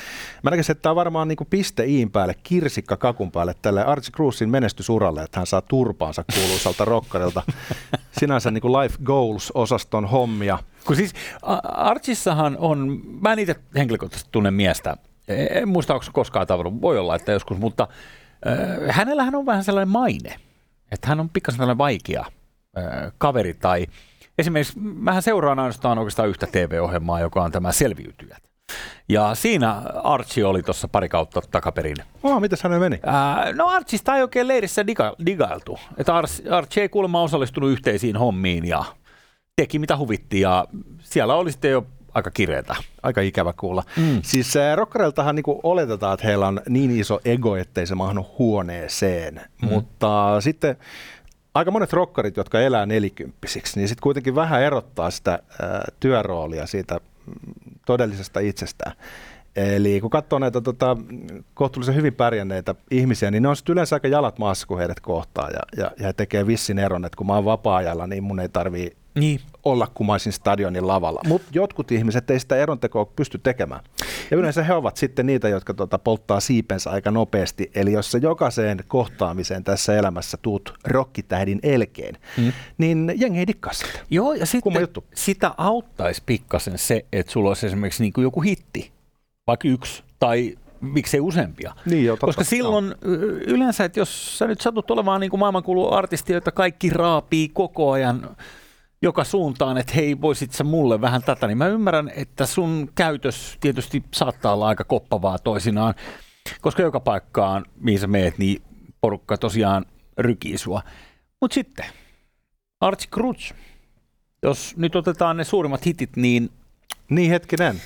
Mä 0.43 0.51
näkisin, 0.51 0.73
että 0.73 0.83
tämä 0.83 0.91
on 0.91 0.97
varmaan 0.97 1.29
niin 1.29 1.37
kuin 1.37 1.49
piste 1.51 1.85
iin 1.85 2.11
päälle, 2.11 2.35
kirsikka 2.43 2.97
kakun 2.97 3.33
päälle 3.33 3.55
tälle 3.63 3.85
Archie 3.85 4.13
Cruisin 4.13 4.51
menestysuralle, 4.51 5.23
että 5.23 5.41
hän 5.41 5.47
saa 5.47 5.63
Turpaansa 5.63 6.25
kuuluisalta 6.35 6.85
rokkarilta. 6.95 7.43
Sinänsä 8.13 8.51
niin 8.51 8.63
kuin 8.63 8.73
life 8.73 8.99
goals-osaston 9.05 10.07
hommia. 10.07 10.59
Kun 10.85 10.97
siis 10.97 11.13
Archissahan 11.63 12.57
on, 12.61 13.01
mä 13.21 13.33
en 13.33 13.39
itse 13.39 13.57
henkilökohtaisesti 13.77 14.29
tunne 14.33 14.51
miestä, 14.51 14.97
en 15.29 15.69
muista, 15.69 15.95
onko 15.95 16.07
koskaan 16.13 16.47
tavannut, 16.47 16.83
voi 16.83 16.99
olla, 16.99 17.15
että 17.15 17.33
joskus, 17.33 17.59
mutta 17.59 17.89
äh, 18.47 18.97
hänellähän 18.97 19.35
on 19.35 19.47
vähän 19.47 19.65
sellainen 19.65 19.89
maine, 19.89 20.37
että 20.93 21.09
hän 21.09 21.21
on 21.21 21.29
pikkasen 21.29 21.57
sellainen 21.57 21.79
vaikea 21.79 22.25
kaveri 23.19 23.55
tai 23.55 23.87
esimerkiksi 24.39 24.79
mähän 24.79 25.23
seuraan 25.23 25.59
ainoastaan 25.59 25.99
oikeastaan 25.99 26.29
yhtä 26.29 26.47
TV-ohjelmaa, 26.47 27.21
joka 27.21 27.43
on 27.43 27.53
tämä 27.53 27.73
Selviytyjät. 27.73 28.43
Ja 29.09 29.35
siinä 29.35 29.83
Archie 30.05 30.45
oli 30.45 30.63
tuossa 30.63 30.89
pari 30.89 31.09
kautta 31.09 31.41
takaperin. 31.51 31.97
Oh, 32.23 32.41
mitäs 32.41 32.63
hänen 32.63 32.81
meni? 32.81 33.01
Ää, 33.07 33.53
no 33.53 33.69
Archista 33.69 34.17
ei 34.17 34.23
oikein 34.23 34.49
leirissä 34.49 34.87
diga, 34.87 35.15
digailtu. 35.27 35.79
Että 35.97 36.15
Archie 36.51 36.83
ei 36.83 36.89
kuulemma 36.89 37.23
osallistunut 37.23 37.71
yhteisiin 37.71 38.17
hommiin 38.17 38.69
ja 38.69 38.85
teki 39.57 39.79
mitä 39.79 39.97
huvitti 39.97 40.41
ja 40.41 40.65
siellä 41.01 41.35
oli 41.35 41.53
sitten 41.53 41.71
jo 41.71 41.87
aika 42.15 42.31
kireetä. 42.31 42.77
Aika 43.03 43.21
ikävä 43.21 43.53
kuulla. 43.53 43.83
Mm. 43.97 44.21
Siis 44.23 44.57
äh, 44.57 44.77
rockereiltahan 44.77 45.35
niinku 45.35 45.61
oletetaan, 45.63 46.15
että 46.15 46.27
heillä 46.27 46.47
on 46.47 46.61
niin 46.69 46.91
iso 46.91 47.21
ego, 47.25 47.57
ettei 47.57 47.87
se 47.87 47.95
mahdu 47.95 48.27
huoneeseen. 48.39 49.41
Mm. 49.63 49.69
Mutta 49.69 50.41
sitten 50.41 50.77
aika 51.55 51.71
monet 51.71 51.93
rockerit, 51.93 52.37
jotka 52.37 52.61
elää 52.61 52.87
nelikymppisiksi, 52.87 53.79
niin 53.79 53.89
sitten 53.89 54.03
kuitenkin 54.03 54.35
vähän 54.35 54.63
erottaa 54.63 55.11
sitä 55.11 55.33
äh, 55.33 55.69
työroolia 56.01 56.67
siitä 56.67 57.01
mm, 57.27 57.35
todellisesta 57.87 58.41
itsestään. 58.41 58.93
Eli 59.57 60.01
kun 60.01 60.11
katsoo 60.11 60.39
näitä 60.39 60.61
tota, 60.61 60.97
kohtuullisen 61.55 61.95
hyvin 61.95 62.15
pärjänneitä 62.15 62.75
ihmisiä, 62.91 63.31
niin 63.31 63.43
ne 63.43 63.49
on 63.49 63.57
sitten 63.57 63.73
yleensä 63.73 63.97
aika 63.97 64.09
jalat 64.09 64.39
maassa, 64.39 64.67
kun 64.67 64.79
heidät 64.79 65.01
kohtaa 65.01 65.51
ja, 65.51 65.61
ja, 65.77 65.91
ja 66.01 66.13
tekee 66.13 66.47
vissin 66.47 66.79
eron, 66.79 67.05
että 67.05 67.17
kun 67.17 67.27
mä 67.27 67.35
oon 67.35 67.45
vapaa-ajalla, 67.45 68.07
niin 68.07 68.23
mun 68.23 68.41
ei 68.41 68.49
tarvii 68.49 68.97
niin. 69.21 69.41
olla 69.65 69.89
kumaisin 69.95 70.33
stadionin 70.33 70.87
lavalla. 70.87 71.21
Mutta 71.27 71.49
jotkut 71.53 71.93
ihmiset 71.93 72.31
ei 72.31 72.41
sitä 72.41 72.57
erontekoa 72.57 73.05
pysty 73.05 73.39
tekemään. 73.39 73.81
Ja 74.31 74.37
yleensä 74.37 74.63
he 74.63 74.75
ovat 74.75 74.97
sitten 74.97 75.27
niitä, 75.27 75.49
jotka 75.49 75.75
tota, 75.75 75.99
polttaa 75.99 76.41
siipensä 76.41 76.91
aika 76.91 77.11
nopeasti. 77.11 77.71
Eli 77.75 77.93
jos 77.93 78.11
sä 78.11 78.19
jokaiseen 78.19 78.85
kohtaamiseen 78.89 79.65
tässä 79.65 79.99
elämässä 79.99 80.39
tuut 80.43 80.75
rokkitähdin 80.85 81.61
elkeen, 81.63 82.17
mm. 82.37 82.53
niin 82.79 83.13
jengi 83.17 83.39
ei 83.39 83.47
dikkaa 83.47 83.73
sitä. 83.73 83.99
Joo, 84.11 84.33
ja 84.33 84.47
sitten 84.47 84.73
sitä 85.15 85.55
auttaisi 85.57 86.23
pikkasen 86.27 86.79
se, 86.79 87.05
että 87.13 87.33
sulla 87.33 87.51
olisi 87.51 87.67
esimerkiksi 87.67 88.03
niin 88.03 88.13
kuin 88.13 88.23
joku 88.23 88.41
hitti, 88.41 88.93
vaikka 89.47 89.69
yksi 89.69 90.03
tai 90.19 90.57
miksei 90.81 91.21
useampia. 91.21 91.75
Niin 91.87 92.05
jo, 92.05 92.13
totta. 92.13 92.27
Koska 92.27 92.45
silloin 92.45 92.89
no. 92.89 92.97
yleensä, 93.47 93.85
että 93.85 94.01
jos 94.01 94.39
sä 94.39 94.47
nyt 94.47 94.61
satut 94.61 94.91
olemaan 94.91 95.21
niin 95.21 95.31
kuin 95.31 95.41
maailmankuulu 95.41 95.93
artisti, 95.93 96.33
joita 96.33 96.53
kaikki 96.53 96.91
raapii 96.91 97.49
koko 97.49 97.91
ajan 97.91 98.37
joka 99.03 99.25
suuntaan, 99.25 99.79
että 99.79 99.93
hei, 99.97 100.21
voisit 100.21 100.53
sä 100.53 100.65
mulle 100.65 101.01
vähän 101.01 101.23
tätä, 101.23 101.47
niin 101.47 101.59
mä 101.59 101.67
ymmärrän, 101.67 102.11
että 102.15 102.47
sun 102.47 102.91
käytös 102.95 103.57
tietysti 103.61 104.03
saattaa 104.15 104.55
olla 104.55 104.69
aika 104.69 104.85
koppavaa 104.85 105.39
toisinaan, 105.39 105.95
koska 106.61 106.83
joka 106.83 107.01
paikkaan, 107.01 107.65
mihin 107.81 108.01
sä 108.01 108.07
meet, 108.07 108.39
niin 108.39 108.63
porukka 109.01 109.37
tosiaan 109.37 109.87
rykii 110.19 110.59
sua. 110.59 110.83
Mutta 111.41 111.55
sitten, 111.55 111.85
Archie 112.81 113.11
Cruz, 113.11 113.53
jos 114.43 114.77
nyt 114.77 114.97
otetaan 114.97 115.37
ne 115.37 115.45
suurimmat 115.45 115.87
hitit, 115.87 116.17
niin... 116.17 116.51
Niin 117.11 117.31
hetkinen. 117.31 117.81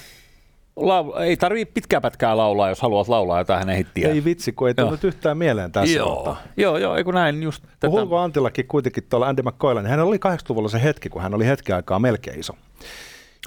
Laul- 0.77 1.21
ei 1.21 1.37
tarvii 1.37 1.65
pitkää 1.65 2.01
pätkää 2.01 2.37
laulaa, 2.37 2.69
jos 2.69 2.81
haluat 2.83 3.09
laulaa 3.09 3.39
jotain 3.39 3.59
hänen 3.59 3.77
hittiä. 3.77 4.09
Ei 4.09 4.25
vitsi, 4.25 4.53
kun 4.53 4.69
ei 4.69 4.75
tullut 4.75 5.05
yhtään 5.05 5.39
mieleen 5.39 5.73
tässä. 5.73 5.97
Joo, 5.97 6.37
joo, 6.57 6.79
joo, 6.79 6.97
eikö 6.97 7.13
näin 7.13 7.43
just 7.43 7.65
tätä. 7.81 7.91
Hulko 7.91 8.19
Antillakin 8.19 8.67
kuitenkin 8.67 9.05
tuolla 9.11 9.29
Andy 9.29 9.43
McCoylla, 9.43 9.83
niin 9.83 9.91
hän 9.91 10.01
oli 10.01 10.17
80-luvulla 10.17 10.69
se 10.69 10.83
hetki, 10.83 11.09
kun 11.09 11.23
hän 11.23 11.35
oli 11.35 11.47
hetki 11.47 11.73
aikaa 11.73 11.99
melkein 11.99 12.41
iso. 12.41 12.53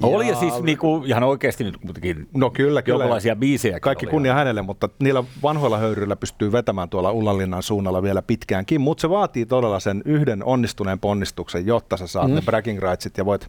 Oli 0.02 0.28
ja 0.28 0.36
siis 0.36 0.62
niinku, 0.62 1.04
ihan 1.06 1.24
oikeasti 1.24 1.64
nyt 1.64 1.78
kuitenkin 1.78 2.28
no 2.34 2.50
kyllä, 2.50 2.82
kyllä. 2.82 2.96
jonkinlaisia 2.96 3.36
biisejä. 3.36 3.80
Kaikki 3.80 4.06
kunnia 4.06 4.30
ihan. 4.30 4.40
hänelle, 4.40 4.62
mutta 4.62 4.90
niillä 5.00 5.24
vanhoilla 5.44 5.78
höyryillä 5.78 6.16
pystyy 6.16 6.52
vetämään 6.52 6.90
tuolla 6.90 7.12
Ullanlinnan 7.12 7.64
suunnalla 7.64 8.04
vielä 8.04 8.22
pitkäänkin, 8.22 8.82
mutta 8.82 9.02
se 9.02 9.10
vaatii 9.10 9.46
todella 9.46 9.80
sen 9.80 10.02
yhden 10.06 10.44
onnistuneen 10.44 11.00
ponnistuksen, 11.00 11.66
jotta 11.66 11.98
sä 11.98 12.08
saat 12.08 12.28
mm. 12.28 12.36
ne 12.36 12.42
bragging 12.42 12.80
rightsit 12.80 13.18
ja 13.18 13.26
voit 13.26 13.48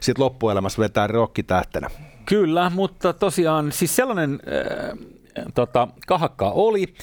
sitten 0.00 0.24
loppuelämässä 0.24 0.82
vetää 0.82 1.06
rokkitähtenä. 1.06 1.90
Kyllä, 2.30 2.70
mutta 2.74 3.12
tosiaan 3.12 3.72
siis 3.72 3.96
sellainen 3.96 4.40
äh, 4.48 4.98
tota, 5.54 5.88
kahakka 6.06 6.50
oli. 6.50 6.94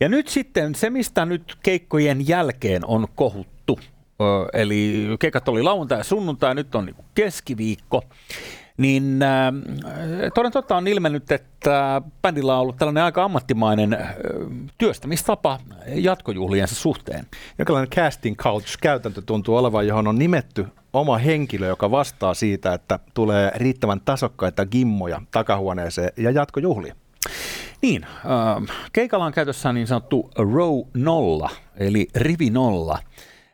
Ja 0.00 0.08
nyt 0.08 0.28
sitten 0.28 0.74
se, 0.74 0.90
mistä 0.90 1.26
nyt 1.26 1.56
keikkojen 1.62 2.28
jälkeen 2.28 2.86
on 2.86 3.06
kohuttu, 3.14 3.78
äh, 3.80 4.60
eli 4.60 5.06
keikat 5.20 5.48
oli 5.48 5.62
lauantai 5.62 5.98
ja 5.98 6.04
sunnuntai, 6.04 6.54
nyt 6.54 6.74
on 6.74 6.86
niinku 6.86 7.04
keskiviikko, 7.14 8.02
niin 8.76 9.20
äh, 9.22 9.52
toden 10.34 10.52
totta 10.52 10.76
on 10.76 10.88
ilmennyt, 10.88 11.32
että 11.32 12.02
bändillä 12.22 12.54
on 12.54 12.60
ollut 12.60 12.76
tällainen 12.76 13.04
aika 13.04 13.24
ammattimainen 13.24 13.94
äh, 13.94 14.14
työstämistapa 14.78 15.58
jatkojuhliensa 15.94 16.74
suhteen. 16.74 17.26
Jokinlainen 17.58 17.90
casting 17.90 18.36
couch-käytäntö 18.36 19.22
tuntuu 19.22 19.56
olevan, 19.56 19.86
johon 19.86 20.08
on 20.08 20.18
nimetty 20.18 20.66
oma 20.92 21.18
henkilö, 21.18 21.66
joka 21.66 21.90
vastaa 21.90 22.34
siitä, 22.34 22.74
että 22.74 22.98
tulee 23.14 23.52
riittävän 23.54 24.00
tasokkaita 24.00 24.66
gimmoja 24.66 25.22
takahuoneeseen 25.30 26.12
ja 26.16 26.30
jatkojuhli. 26.30 26.92
Niin, 27.82 28.04
äh, 28.04 28.76
keikalla 28.92 29.24
on 29.24 29.32
käytössä 29.32 29.72
niin 29.72 29.86
sanottu 29.86 30.30
row 30.36 30.80
nolla, 30.94 31.50
eli 31.76 32.08
rivi 32.14 32.50
nolla, 32.50 32.98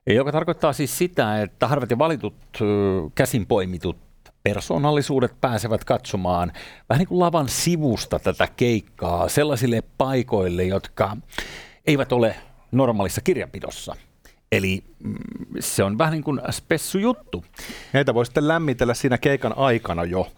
joka 0.07 0.33
tarkoittaa 0.33 0.73
siis 0.73 0.99
sitä, 0.99 1.42
että 1.42 1.68
harvat 1.68 1.90
ja 1.90 1.99
valitut 1.99 2.35
äh, 2.54 2.66
käsin 3.14 3.47
poimitut 3.47 3.97
persoonallisuudet 4.42 5.40
pääsevät 5.40 5.85
katsomaan 5.85 6.52
vähän 6.88 6.99
niin 6.99 7.09
kuin 7.09 7.18
lavan 7.18 7.49
sivusta 7.49 8.18
tätä 8.18 8.49
keikkaa 8.57 9.28
sellaisille 9.28 9.83
paikoille, 9.99 10.64
jotka 10.64 11.16
eivät 11.87 12.12
ole 12.12 12.37
normaalissa 12.73 13.21
kirjanpidossa. 13.21 13.97
Eli 14.52 14.85
mm, 15.05 15.14
se 15.61 15.85
on 15.85 15.99
vähän 15.99 16.12
niin 16.12 16.25
kuin 16.25 16.40
spessu 16.50 16.99
juttu. 16.99 17.45
Heitä 17.95 18.14
voi 18.14 18.26
sitten 18.26 18.49
lämmitellä 18.49 18.95
siinä 18.95 19.19
keikan 19.19 19.59
aikana 19.59 20.05
jo. 20.05 20.28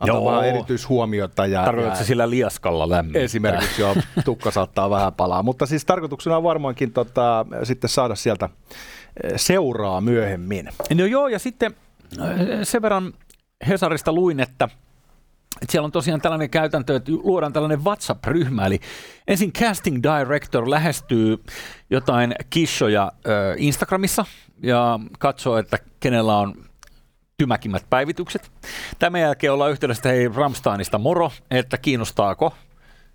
Antaa 0.00 0.16
Joo. 0.16 0.24
vähän 0.24 0.48
erityishuomiota. 0.48 1.46
Ja, 1.46 1.64
Tarkoitatko 1.64 1.98
ja 2.00 2.04
sillä 2.04 2.30
liaskalla 2.30 2.88
lämmittää? 2.88 3.22
Esimerkiksi 3.22 3.82
jo, 3.82 3.96
tukka 4.24 4.50
saattaa 4.50 4.90
vähän 4.90 5.14
palaa. 5.14 5.42
Mutta 5.42 5.66
siis 5.66 5.84
tarkoituksena 5.84 6.36
on 6.36 6.42
varmaankin 6.42 6.92
tota, 6.92 7.46
sitten 7.62 7.90
saada 7.90 8.14
sieltä 8.14 8.48
eh, 9.24 9.32
seuraa 9.36 10.00
myöhemmin. 10.00 10.68
No 10.94 11.06
joo, 11.06 11.28
ja 11.28 11.38
sitten 11.38 11.74
eh, 12.12 12.58
sen 12.62 12.82
verran 12.82 13.12
Hesarista 13.68 14.12
luin, 14.12 14.40
että 14.40 14.68
että 15.62 15.72
siellä 15.72 15.86
on 15.86 15.92
tosiaan 15.92 16.20
tällainen 16.20 16.50
käytäntö, 16.50 16.96
että 16.96 17.12
luodaan 17.12 17.52
tällainen 17.52 17.84
WhatsApp-ryhmä, 17.84 18.66
eli 18.66 18.80
ensin 19.28 19.52
casting 19.52 20.02
director 20.02 20.70
lähestyy 20.70 21.44
jotain 21.90 22.34
kissoja 22.50 23.12
Instagramissa 23.56 24.24
ja 24.62 25.00
katsoo, 25.18 25.58
että 25.58 25.78
kenellä 26.00 26.36
on 26.36 26.54
tymäkimmät 27.38 27.86
päivitykset. 27.90 28.50
Tämän 28.98 29.20
jälkeen 29.20 29.52
ollaan 29.52 29.70
yhteydessä, 29.70 30.08
hei 30.08 30.28
Ramsteinista 30.28 30.98
moro, 30.98 31.32
että 31.50 31.78
kiinnostaako, 31.78 32.54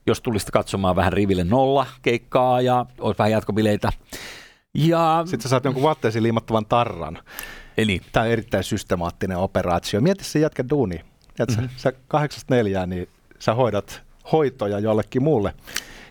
jos 0.07 0.21
tulisit 0.21 0.51
katsomaan 0.51 0.95
vähän 0.95 1.13
riville 1.13 1.43
nolla 1.43 1.85
keikkaa 2.01 2.61
ja 2.61 2.85
olisi 2.99 3.17
vähän 3.17 3.31
jatkobileitä. 3.31 3.91
Ja... 4.73 5.23
Sitten 5.25 5.41
sä 5.41 5.49
saat 5.49 5.65
jonkun 5.65 5.83
vaatteisiin 5.83 6.23
liimattavan 6.23 6.65
tarran. 6.65 7.19
Eli 7.77 8.01
tämä 8.11 8.23
on 8.23 8.31
erittäin 8.31 8.63
systemaattinen 8.63 9.37
operaatio. 9.37 10.01
Mieti 10.01 10.23
se 10.23 10.39
jätkä 10.39 10.69
duuni. 10.69 11.10
Mm-hmm. 11.39 11.69
Sä 11.75 11.93
kahdeksasta 12.07 12.55
neljään, 12.55 12.89
niin 12.89 13.09
sä 13.39 13.53
hoidat 13.53 14.01
hoitoja 14.31 14.79
jollekin 14.79 15.23
muulle 15.23 15.53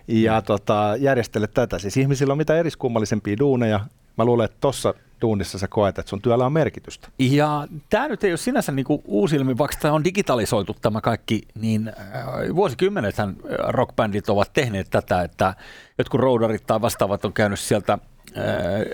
ja 0.07 0.39
mm. 0.39 0.45
tota, 0.45 0.95
järjestelet 0.99 1.53
tätä. 1.53 1.79
Siis 1.79 1.97
ihmisillä 1.97 2.31
on 2.31 2.37
mitä 2.37 2.55
eriskummallisempia 2.55 3.37
duuneja. 3.39 3.79
Mä 4.17 4.25
luulen, 4.25 4.45
että 4.45 4.57
tuossa 4.61 4.93
duunissa 5.21 5.59
sä 5.59 5.67
koet, 5.67 5.99
että 5.99 6.09
sun 6.09 6.21
työllä 6.21 6.45
on 6.45 6.53
merkitystä. 6.53 7.07
Ja 7.19 7.67
tämä 7.89 8.07
nyt 8.07 8.23
ei 8.23 8.31
ole 8.31 8.37
sinänsä 8.37 8.71
niinku 8.71 9.01
uusi 9.05 9.35
ilmi, 9.35 9.57
vaikka 9.57 9.77
tämä 9.81 9.93
on 9.93 10.03
digitalisoitu 10.03 10.75
tämä 10.81 11.01
kaikki, 11.01 11.41
niin 11.55 11.87
äh, 11.87 12.55
vuosikymmenethän 12.55 13.29
äh, 13.29 13.55
rockbändit 13.67 14.29
ovat 14.29 14.53
tehneet 14.53 14.87
tätä, 14.89 15.21
että 15.21 15.53
jotkut 15.97 16.19
roudarit 16.19 16.67
tai 16.67 16.81
vastaavat 16.81 17.25
on 17.25 17.33
käynyt 17.33 17.59
sieltä 17.59 17.93
äh, 17.93 17.99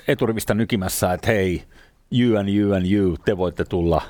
eturivistä 0.07 0.53
nykimässä, 0.53 1.13
että 1.13 1.27
hei, 1.27 1.63
you 2.11 2.37
and 2.37 2.49
you 2.49 2.73
and 2.73 2.91
you, 2.91 3.17
te 3.25 3.37
voitte 3.37 3.65
tulla 3.65 4.01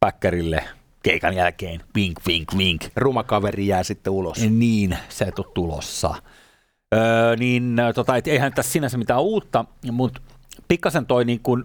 päkkärille 0.00 0.64
keikan 1.02 1.34
jälkeen, 1.34 1.80
wink, 1.96 2.18
wink, 2.26 2.54
wink. 2.56 2.82
Ruma 2.96 3.22
kaveri 3.22 3.66
jää 3.66 3.82
sitten 3.82 4.12
ulos. 4.12 4.38
Niin, 4.50 4.98
se 5.08 5.24
et 5.24 5.38
ole 5.38 5.46
tulossa. 5.54 6.14
Öö, 6.94 7.36
niin 7.36 7.76
tota, 7.94 8.16
et 8.16 8.26
eihän 8.28 8.52
tässä 8.52 8.72
sinänsä 8.72 8.98
mitään 8.98 9.22
uutta, 9.22 9.64
mutta 9.92 10.20
pikkasen 10.68 11.06
toi 11.06 11.24
niin 11.24 11.40
kuin, 11.40 11.64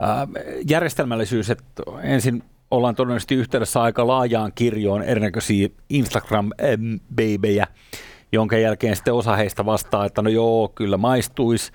ää, 0.00 0.28
järjestelmällisyys, 0.68 1.50
että 1.50 1.82
ensin 2.02 2.42
ollaan 2.70 2.94
todennäköisesti 2.94 3.34
yhteydessä 3.34 3.82
aika 3.82 4.06
laajaan 4.06 4.52
kirjoon 4.54 5.02
erinäköisiä 5.02 5.68
Instagram-babejä, 5.88 7.66
jonka 8.32 8.56
jälkeen 8.58 8.96
sitten 8.96 9.14
osa 9.14 9.36
heistä 9.36 9.66
vastaa, 9.66 10.04
että 10.04 10.22
no 10.22 10.30
joo, 10.30 10.72
kyllä 10.74 10.96
maistuisi. 10.96 11.72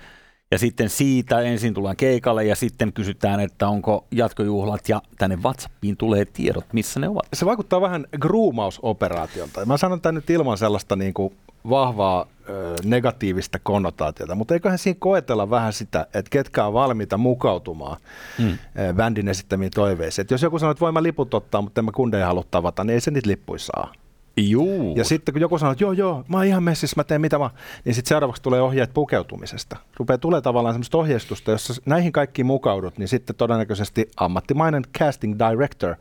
Ja 0.50 0.58
sitten 0.58 0.90
siitä 0.90 1.40
ensin 1.40 1.74
tullaan 1.74 1.96
keikalle 1.96 2.44
ja 2.44 2.56
sitten 2.56 2.92
kysytään, 2.92 3.40
että 3.40 3.68
onko 3.68 4.06
jatkojuhlat 4.10 4.88
ja 4.88 5.02
tänne 5.18 5.36
WhatsAppiin 5.36 5.96
tulee 5.96 6.24
tiedot, 6.24 6.72
missä 6.72 7.00
ne 7.00 7.08
ovat. 7.08 7.26
Se 7.32 7.46
vaikuttaa 7.46 7.80
vähän 7.80 8.06
gruumausoperaatiolta. 8.20 9.66
Mä 9.66 9.76
sanon 9.76 10.00
tämän 10.00 10.14
nyt 10.14 10.30
ilman 10.30 10.58
sellaista 10.58 10.96
niin 10.96 11.14
kuin 11.14 11.34
vahvaa 11.70 12.26
ö, 12.48 12.74
negatiivista 12.84 13.58
konnotaatiota, 13.58 14.34
mutta 14.34 14.54
eiköhän 14.54 14.78
siinä 14.78 14.96
koetella 15.00 15.50
vähän 15.50 15.72
sitä, 15.72 16.06
että 16.14 16.30
ketkä 16.30 16.64
on 16.64 16.72
valmiita 16.72 17.18
mukautumaan 17.18 17.96
mm. 18.38 18.58
bändin 18.96 19.28
esittämiin 19.28 19.70
toiveisiin. 19.74 20.22
Et 20.22 20.30
jos 20.30 20.42
joku 20.42 20.58
sanoo, 20.58 20.70
että 20.70 20.80
voin 20.80 20.94
mä 20.94 21.02
liput 21.02 21.34
ottaa, 21.34 21.62
mutta 21.62 21.80
en 21.80 21.84
mä 21.84 21.92
kundeja 21.92 22.26
halua 22.26 22.44
tavata, 22.50 22.84
niin 22.84 22.94
ei 22.94 23.00
se 23.00 23.10
niitä 23.10 23.28
lippuja 23.28 23.58
saa. 23.58 23.92
Juu. 24.38 24.94
Ja 24.96 25.04
sitten 25.04 25.32
kun 25.32 25.40
joku 25.40 25.58
sanoo, 25.58 25.72
että 25.72 25.84
joo, 25.84 25.92
joo, 25.92 26.24
mä 26.28 26.36
oon 26.36 26.46
ihan 26.46 26.62
messissä, 26.62 26.94
mä 26.96 27.04
teen 27.04 27.20
mitä 27.20 27.38
mä, 27.38 27.50
niin 27.84 27.94
sitten 27.94 28.08
seuraavaksi 28.08 28.42
tulee 28.42 28.60
ohjeet 28.60 28.94
pukeutumisesta. 28.94 29.76
Rupeaa 29.96 30.18
tulee 30.18 30.40
tavallaan 30.40 30.74
semmoista 30.74 30.98
ohjeistusta, 30.98 31.50
jossa 31.50 31.74
näihin 31.86 32.12
kaikkiin 32.12 32.46
mukaudut, 32.46 32.98
niin 32.98 33.08
sitten 33.08 33.36
todennäköisesti 33.36 34.10
ammattimainen 34.16 34.82
casting 34.98 35.36
director 35.38 35.94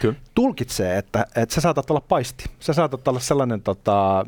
Kyllä. 0.00 0.14
tulkitsee, 0.34 0.98
että, 0.98 1.26
että 1.36 1.54
sä 1.54 1.60
saatat 1.60 1.90
olla 1.90 2.00
paisti. 2.00 2.44
Sä 2.60 2.72
saatat 2.72 3.08
olla 3.08 3.20
sellainen 3.20 3.62
tota, 3.62 4.26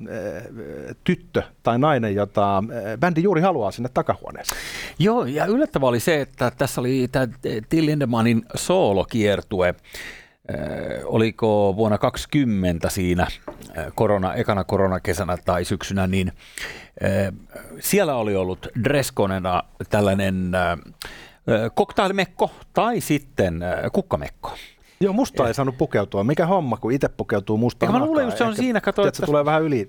tyttö 1.04 1.42
tai 1.62 1.78
nainen, 1.78 2.14
jota 2.14 2.62
bändi 3.00 3.22
juuri 3.22 3.40
haluaa 3.40 3.70
sinne 3.70 3.88
takahuoneeseen. 3.94 4.60
Joo, 4.98 5.24
ja 5.24 5.46
yllättävää 5.46 5.88
oli 5.88 6.00
se, 6.00 6.20
että 6.20 6.52
tässä 6.58 6.80
oli 6.80 7.08
tämä 7.12 7.28
Till 7.68 7.86
Lindemanin 7.86 8.44
soolokiertue, 8.54 9.74
oliko 11.04 11.74
vuonna 11.76 11.98
20 11.98 12.88
siinä 12.88 13.26
korona, 13.94 14.34
ekana 14.34 14.64
koronakesänä 14.64 15.36
tai 15.44 15.64
syksynä, 15.64 16.06
niin 16.06 16.32
siellä 17.80 18.14
oli 18.14 18.36
ollut 18.36 18.66
dresskonena 18.84 19.62
tällainen 19.90 20.52
cocktailmekko 21.76 22.50
tai 22.72 23.00
sitten 23.00 23.60
kukkamekko. 23.92 24.52
Joo, 25.00 25.12
musta 25.12 25.48
ei 25.48 25.54
saanut 25.54 25.78
pukeutua. 25.78 26.24
Mikä 26.24 26.46
homma, 26.46 26.76
kun 26.76 26.92
itse 26.92 27.08
pukeutuu 27.08 27.56
mustaan 27.56 27.92
Mä 27.92 27.98
luulen, 27.98 28.28
että 28.28 28.38
se 28.38 28.44
on 28.44 28.50
Ehkä, 28.50 28.62
siinä, 28.62 28.80
kato, 28.80 29.06
että 29.06 29.20
se 29.20 29.26
tulee 29.26 29.44
vähän 29.44 29.62
yli, 29.62 29.88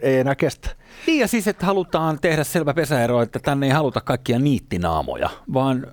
ei 0.00 0.18
enää 0.18 0.34
kestä. 0.34 0.70
Niin 1.06 1.20
ja 1.20 1.28
siis, 1.28 1.48
että 1.48 1.66
halutaan 1.66 2.18
tehdä 2.20 2.44
selvä 2.44 2.74
pesäero, 2.74 3.22
että 3.22 3.38
tänne 3.38 3.66
ei 3.66 3.72
haluta 3.72 4.00
kaikkia 4.00 4.38
niittinaamoja, 4.38 5.30
vaan 5.52 5.86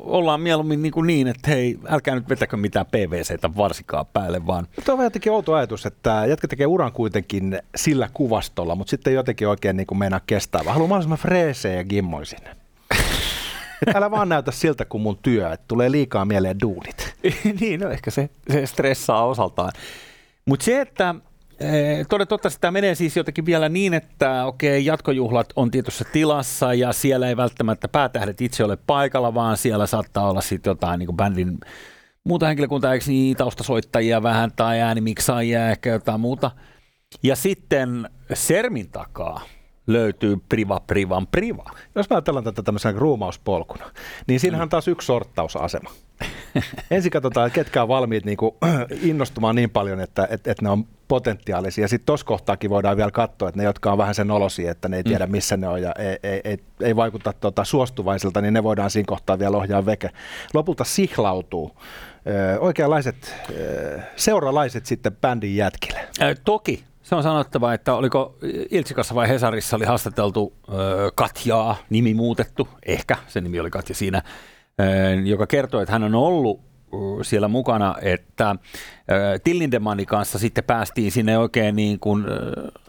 ollaan 0.00 0.40
mieluummin 0.40 0.82
niin, 0.82 0.92
kuin 0.92 1.06
niin 1.06 1.28
että 1.28 1.50
hei, 1.50 1.78
älkää 1.88 2.14
nyt 2.14 2.28
vetäkö 2.28 2.56
mitään 2.56 2.86
PVCtä 2.86 3.56
varsikaan 3.56 4.06
päälle, 4.06 4.46
vaan... 4.46 4.66
Tämä 4.84 4.94
on 4.94 4.98
vähän 4.98 5.06
jotenkin 5.06 5.32
outo 5.32 5.54
ajatus, 5.54 5.86
että 5.86 6.24
jätkä 6.28 6.48
tekee 6.48 6.66
uran 6.66 6.92
kuitenkin 6.92 7.58
sillä 7.76 8.08
kuvastolla, 8.14 8.74
mutta 8.74 8.90
sitten 8.90 9.14
jotenkin 9.14 9.48
oikein 9.48 9.76
niin 9.76 9.86
kuin 9.86 9.98
meinaa 9.98 10.20
kestää. 10.26 10.60
Vaan 10.64 10.74
haluaa 10.74 10.88
mahdollisimman 10.88 11.18
freesejä 11.18 11.76
ja 11.76 11.84
gimmoisin. 11.84 12.40
Että 13.82 13.98
älä 13.98 14.10
vaan 14.10 14.28
näytä 14.28 14.50
siltä 14.50 14.84
kuin 14.84 15.02
mun 15.02 15.18
työ, 15.22 15.52
että 15.52 15.64
tulee 15.68 15.90
liikaa 15.90 16.24
mieleen 16.24 16.60
duunit. 16.60 17.14
niin, 17.60 17.80
no 17.80 17.90
ehkä 17.90 18.10
se, 18.10 18.30
se 18.52 18.66
stressaa 18.66 19.26
osaltaan. 19.26 19.72
Mutta 20.44 20.64
se, 20.64 20.80
että 20.80 21.14
Toden 22.08 22.28
totta, 22.28 22.48
tämä 22.60 22.70
menee 22.70 22.94
siis 22.94 23.16
jotenkin 23.16 23.46
vielä 23.46 23.68
niin, 23.68 23.94
että 23.94 24.44
okei, 24.44 24.84
jatkojuhlat 24.84 25.52
on 25.56 25.70
tietyssä 25.70 26.04
tilassa 26.12 26.74
ja 26.74 26.92
siellä 26.92 27.28
ei 27.28 27.36
välttämättä 27.36 27.88
päätähdet 27.88 28.40
itse 28.40 28.64
ole 28.64 28.78
paikalla, 28.86 29.34
vaan 29.34 29.56
siellä 29.56 29.86
saattaa 29.86 30.30
olla 30.30 30.40
sitten 30.40 30.70
jotain 30.70 30.98
niin 30.98 31.06
kuin 31.06 31.16
bändin 31.16 31.58
muuta 32.24 32.46
henkilökuntaa, 32.46 32.92
eikö 32.94 33.04
niin, 33.08 33.36
taustasoittajia 33.36 34.22
vähän 34.22 34.52
tai 34.56 34.80
äänimiksaajia, 34.80 35.70
ehkä 35.70 35.90
jotain 35.90 36.20
muuta. 36.20 36.50
Ja 37.22 37.36
sitten 37.36 38.08
Sermin 38.34 38.90
takaa 38.90 39.40
löytyy 39.86 40.36
priva 40.48 40.80
privan 40.80 41.26
priva. 41.26 41.64
Jos 41.94 42.10
mä 42.10 42.16
ajatellaan 42.16 42.44
tätä 42.44 42.62
tämmöisenä 42.62 42.94
gruumauspolkuna, 42.94 43.90
niin 44.26 44.40
siinähän 44.40 44.62
on 44.62 44.68
taas 44.68 44.88
yksi 44.88 45.06
sorttausasema. 45.06 45.90
Ensin 46.90 47.10
katsotaan, 47.10 47.50
ketkä 47.50 47.82
on 47.82 47.88
valmiit 47.88 48.24
niin 48.24 48.36
kuin, 48.36 48.54
innostumaan 49.02 49.56
niin 49.56 49.70
paljon, 49.70 50.00
että, 50.00 50.28
että, 50.30 50.50
että 50.50 50.64
ne 50.64 50.70
on 50.70 50.86
potentiaalisia. 51.10 51.88
Sitten 51.88 52.06
tuossa 52.06 52.26
kohtaakin 52.26 52.70
voidaan 52.70 52.96
vielä 52.96 53.10
katsoa, 53.10 53.48
että 53.48 53.60
ne, 53.60 53.64
jotka 53.64 53.92
on 53.92 53.98
vähän 53.98 54.14
sen 54.14 54.30
olosia, 54.30 54.70
että 54.70 54.88
ne 54.88 54.96
ei 54.96 55.04
tiedä, 55.04 55.26
missä 55.26 55.56
ne 55.56 55.68
on 55.68 55.82
ja 55.82 55.92
ei, 55.98 56.18
ei, 56.22 56.40
ei, 56.44 56.58
ei 56.80 56.96
vaikuta 56.96 57.32
tuota, 57.32 57.64
suostuvaisilta, 57.64 58.40
niin 58.40 58.54
ne 58.54 58.62
voidaan 58.62 58.90
siinä 58.90 59.06
kohtaa 59.06 59.38
vielä 59.38 59.56
ohjaa 59.56 59.86
veke. 59.86 60.10
Lopulta 60.54 60.84
sihlautuu 60.84 61.76
oikeanlaiset 62.60 63.34
seuralaiset 64.16 64.86
sitten 64.86 65.16
bändin 65.20 65.56
jätkille. 65.56 65.98
Äh, 66.22 66.36
toki 66.44 66.84
se 67.02 67.14
on 67.14 67.22
sanottava, 67.22 67.74
että 67.74 67.94
oliko 67.94 68.36
Iltsikassa 68.70 69.14
vai 69.14 69.28
Hesarissa 69.28 69.76
oli 69.76 69.84
haastateltu 69.84 70.52
äh, 70.68 70.74
Katjaa, 71.14 71.76
nimi 71.90 72.14
muutettu, 72.14 72.68
ehkä 72.86 73.16
se 73.28 73.40
nimi 73.40 73.60
oli 73.60 73.70
Katja 73.70 73.94
siinä, 73.94 74.22
joka 75.24 75.46
kertoi, 75.46 75.82
että 75.82 75.92
hän 75.92 76.04
on 76.04 76.14
ollut 76.14 76.69
siellä 77.22 77.48
mukana, 77.48 77.94
että 78.02 78.56
Tillindemanin 79.44 80.06
kanssa 80.06 80.38
sitten 80.38 80.64
päästiin 80.64 81.12
sinne 81.12 81.38
oikein 81.38 81.76
niin 81.76 82.00
kuin 82.00 82.24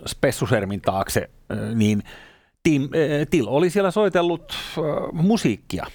spessusermin 0.07 0.81
taakse, 0.81 1.29
niin 1.75 2.03
Tim, 2.63 2.89
Till 3.29 3.47
oli 3.47 3.69
siellä 3.69 3.91
soitellut 3.91 4.53
musiikkia 5.13 5.85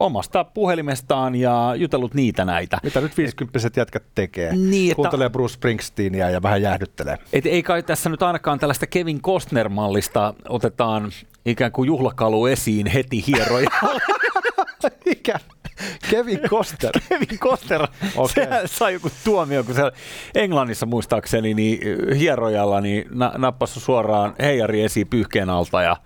omasta 0.00 0.44
puhelimestaan 0.44 1.34
ja 1.34 1.74
jutellut 1.76 2.14
niitä 2.14 2.44
näitä. 2.44 2.78
Mitä 2.82 3.00
nyt 3.00 3.16
50 3.16 3.58
jätkät 3.76 4.04
tekee? 4.14 4.56
Niin, 4.56 4.90
että, 4.90 4.96
Kuuntelee 4.96 5.30
Bruce 5.30 5.54
Springsteenia 5.54 6.30
ja 6.30 6.42
vähän 6.42 6.62
jäähdyttelee. 6.62 7.18
Et 7.32 7.46
ei 7.46 7.62
kai 7.62 7.82
tässä 7.82 8.10
nyt 8.10 8.22
ainakaan 8.22 8.58
tällaista 8.58 8.86
Kevin 8.86 9.22
Costner-mallista 9.22 10.34
otetaan 10.48 11.10
ikään 11.46 11.72
kuin 11.72 11.86
juhlakalu 11.86 12.46
esiin 12.46 12.86
heti 12.86 13.24
hierojalle. 13.26 14.00
Mikä? 15.06 15.40
Kevin 16.10 16.40
Costner. 16.40 16.92
Kevin 17.08 17.38
Costner, 17.38 17.82
okay. 18.16 18.44
se 18.44 18.60
sai 18.66 18.92
joku 18.92 19.10
tuomio, 19.24 19.64
kun 19.64 19.74
se 19.74 19.82
Englannissa 20.34 20.86
muistaakseni 20.86 21.54
niin 21.54 21.80
hierojalla 22.14 22.80
niin 22.80 23.04
na- 23.10 23.34
nappasi 23.36 23.80
suoraan 23.80 24.34
heijari 24.38 24.82
esiin 24.82 25.08
pyyhkeen 25.08 25.50
alta 25.50 25.82
ja, 25.82 25.96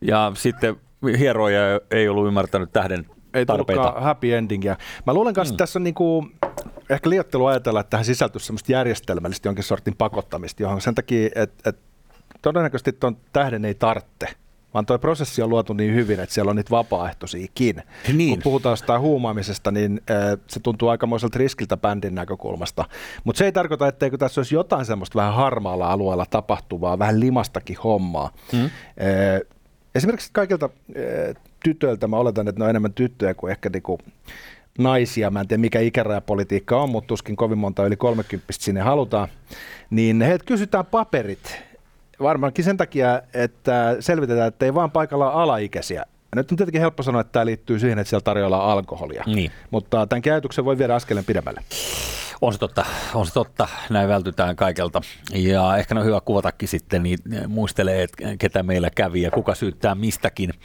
ja 0.00 0.32
sitten 0.34 0.76
hieroja 1.18 1.60
ei 1.90 2.08
ollut 2.08 2.26
ymmärtänyt 2.26 2.72
tähden 2.72 3.06
ei 3.34 3.46
tarpeita. 3.46 3.94
happy 3.96 4.34
endingia. 4.34 4.76
Mä 5.06 5.14
luulen 5.14 5.34
kanssa, 5.34 5.52
että 5.52 5.62
tässä 5.62 5.78
on 5.78 5.84
niinku, 5.84 6.28
ehkä 6.90 7.10
liiottelu 7.10 7.46
ajatella, 7.46 7.80
että 7.80 7.90
tähän 7.90 8.04
sisältyy 8.04 8.40
semmoista 8.40 8.72
järjestelmällistä 8.72 9.48
jonkin 9.48 9.64
sortin 9.64 9.96
pakottamista, 9.96 10.62
johon 10.62 10.80
sen 10.80 10.94
takia, 10.94 11.28
että 11.34 11.70
et, 11.70 11.78
todennäköisesti 12.42 12.92
tuon 12.92 13.16
tähden 13.32 13.64
ei 13.64 13.74
tarvitse 13.74 14.28
vaan 14.76 14.86
tuo 14.86 14.98
prosessi 14.98 15.42
on 15.42 15.50
luotu 15.50 15.72
niin 15.72 15.94
hyvin, 15.94 16.20
että 16.20 16.34
siellä 16.34 16.50
on 16.50 16.56
niitä 16.56 16.70
vapaaehtoisiakin. 16.70 17.82
Niin. 18.12 18.30
Kun 18.30 18.42
puhutaan 18.42 18.72
jostain 18.72 19.00
huumaamisesta, 19.00 19.70
niin 19.70 20.00
se 20.46 20.60
tuntuu 20.60 20.88
aikamoiselta 20.88 21.38
riskiltä 21.38 21.76
bändin 21.76 22.14
näkökulmasta. 22.14 22.84
Mutta 23.24 23.38
se 23.38 23.44
ei 23.44 23.52
tarkoita, 23.52 23.88
etteikö 23.88 24.18
tässä 24.18 24.40
olisi 24.40 24.54
jotain 24.54 24.84
semmoista 24.84 25.18
vähän 25.18 25.34
harmaalla 25.34 25.92
alueella 25.92 26.26
tapahtuvaa, 26.30 26.98
vähän 26.98 27.20
limastakin 27.20 27.76
hommaa. 27.84 28.32
Mm. 28.52 28.70
Esimerkiksi 29.94 30.30
kaikilta 30.32 30.68
tytöiltä, 31.64 32.08
mä 32.08 32.16
oletan, 32.16 32.48
että 32.48 32.58
ne 32.58 32.64
on 32.64 32.70
enemmän 32.70 32.92
tyttöjä 32.92 33.34
kuin 33.34 33.50
ehkä 33.50 33.70
niinku 33.72 33.98
naisia, 34.78 35.30
mä 35.30 35.40
en 35.40 35.48
tiedä 35.48 35.60
mikä 35.60 35.80
ikärajapolitiikka 35.80 36.82
on, 36.82 36.90
mutta 36.90 37.08
tuskin 37.08 37.36
kovin 37.36 37.58
monta 37.58 37.86
yli 37.86 37.96
30 37.96 38.52
sinne 38.52 38.80
halutaan, 38.80 39.28
niin 39.90 40.22
heiltä 40.22 40.44
kysytään 40.44 40.86
paperit, 40.86 41.58
varmaankin 42.20 42.64
sen 42.64 42.76
takia, 42.76 43.22
että 43.34 43.96
selvitetään, 44.00 44.48
että 44.48 44.64
ei 44.66 44.74
vaan 44.74 44.90
paikalla 44.90 45.30
ole 45.32 45.42
alaikäisiä. 45.42 46.04
Nyt 46.36 46.50
on 46.50 46.56
tietenkin 46.56 46.80
helppo 46.80 47.02
sanoa, 47.02 47.20
että 47.20 47.32
tämä 47.32 47.46
liittyy 47.46 47.78
siihen, 47.78 47.98
että 47.98 48.08
siellä 48.08 48.22
tarjolla 48.24 48.72
alkoholia, 48.72 49.24
Niin. 49.26 49.50
mutta 49.70 50.06
tämän 50.06 50.22
ajatuksen 50.26 50.64
voi 50.64 50.78
viedä 50.78 50.94
askeleen 50.94 51.24
pidemmälle. 51.24 51.60
On 52.40 52.52
se 52.52 52.58
totta, 52.58 52.84
on 53.14 53.26
se 53.26 53.32
totta. 53.32 53.68
Näin 53.90 54.08
vältytään 54.08 54.56
kaikelta. 54.56 55.00
Ja 55.34 55.76
ehkä 55.76 55.94
on 55.94 56.04
hyvä 56.04 56.20
kuvatakin 56.20 56.68
sitten, 56.68 57.02
niin 57.02 57.18
muistelee, 57.48 58.02
että 58.02 58.36
ketä 58.38 58.62
meillä 58.62 58.90
kävi 58.90 59.22
ja 59.22 59.30
kuka 59.30 59.54
syyttää 59.54 59.94
mistäkin. 59.94 60.50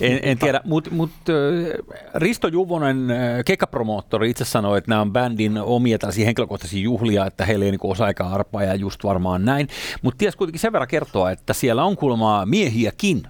En, 0.00 0.18
en 0.22 0.38
tiedä, 0.38 0.60
mutta 0.64 0.90
mut, 0.90 1.10
äh, 1.28 1.96
Risto 2.14 2.48
Juvonen, 2.48 3.10
äh, 3.10 3.16
kekapromoottori, 3.44 4.30
itse 4.30 4.44
sanoi, 4.44 4.78
että 4.78 4.90
nämä 4.90 5.00
on 5.00 5.12
bändin 5.12 5.58
omia 5.58 5.98
tällaisia 5.98 6.24
henkilökohtaisia 6.24 6.82
juhlia, 6.82 7.26
että 7.26 7.44
heillä 7.44 7.64
ei 7.64 7.70
niin 7.70 7.80
osa-aikaa 7.82 8.34
arpaa 8.34 8.62
ja 8.62 8.74
just 8.74 9.04
varmaan 9.04 9.44
näin. 9.44 9.68
Mutta 10.02 10.18
ties 10.18 10.36
kuitenkin 10.36 10.60
sen 10.60 10.72
verran 10.72 10.88
kertoa, 10.88 11.30
että 11.30 11.52
siellä 11.52 11.84
on 11.84 11.96
kuulemma 11.96 12.46
miehiäkin 12.46 13.22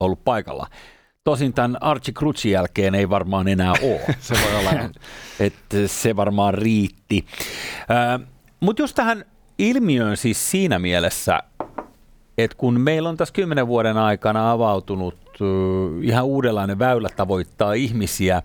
ollut 0.00 0.24
paikalla. 0.24 0.66
Tosin 1.30 1.52
tämän 1.52 1.76
Archie 1.80 2.14
Crutchin 2.14 2.52
jälkeen 2.52 2.94
ei 2.94 3.10
varmaan 3.10 3.48
enää 3.48 3.72
ole. 3.82 4.14
se 4.20 4.34
voi 4.34 4.60
olla. 4.60 4.70
että 5.40 5.76
se 5.86 6.16
varmaan 6.16 6.54
riitti. 6.54 7.26
Mutta 8.60 8.82
jos 8.82 8.94
tähän 8.94 9.24
ilmiöön 9.58 10.16
siis 10.16 10.50
siinä 10.50 10.78
mielessä, 10.78 11.42
että 12.38 12.56
kun 12.56 12.80
meillä 12.80 13.08
on 13.08 13.16
tässä 13.16 13.34
kymmenen 13.34 13.66
vuoden 13.66 13.96
aikana 13.96 14.52
avautunut 14.52 15.18
ihan 16.02 16.24
uudenlainen 16.24 16.78
väylä 16.78 17.08
tavoittaa 17.16 17.72
ihmisiä 17.72 18.42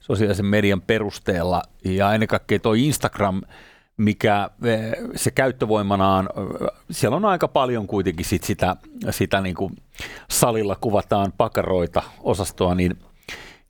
sosiaalisen 0.00 0.46
median 0.46 0.80
perusteella 0.80 1.62
ja 1.84 2.12
ennen 2.12 2.28
kaikkea 2.28 2.58
tuo 2.58 2.72
Instagram, 2.72 3.42
mikä 3.96 4.50
se 5.16 5.30
käyttövoimanaan, 5.30 6.28
siellä 6.90 7.16
on 7.16 7.24
aika 7.24 7.48
paljon 7.48 7.86
kuitenkin 7.86 8.26
sit 8.26 8.44
sitä, 8.44 8.76
sitä 9.10 9.40
niin 9.40 9.54
kuin 9.54 9.76
salilla 10.30 10.76
kuvataan 10.80 11.32
pakaroita 11.36 12.02
osastoa, 12.20 12.74
niin, 12.74 12.98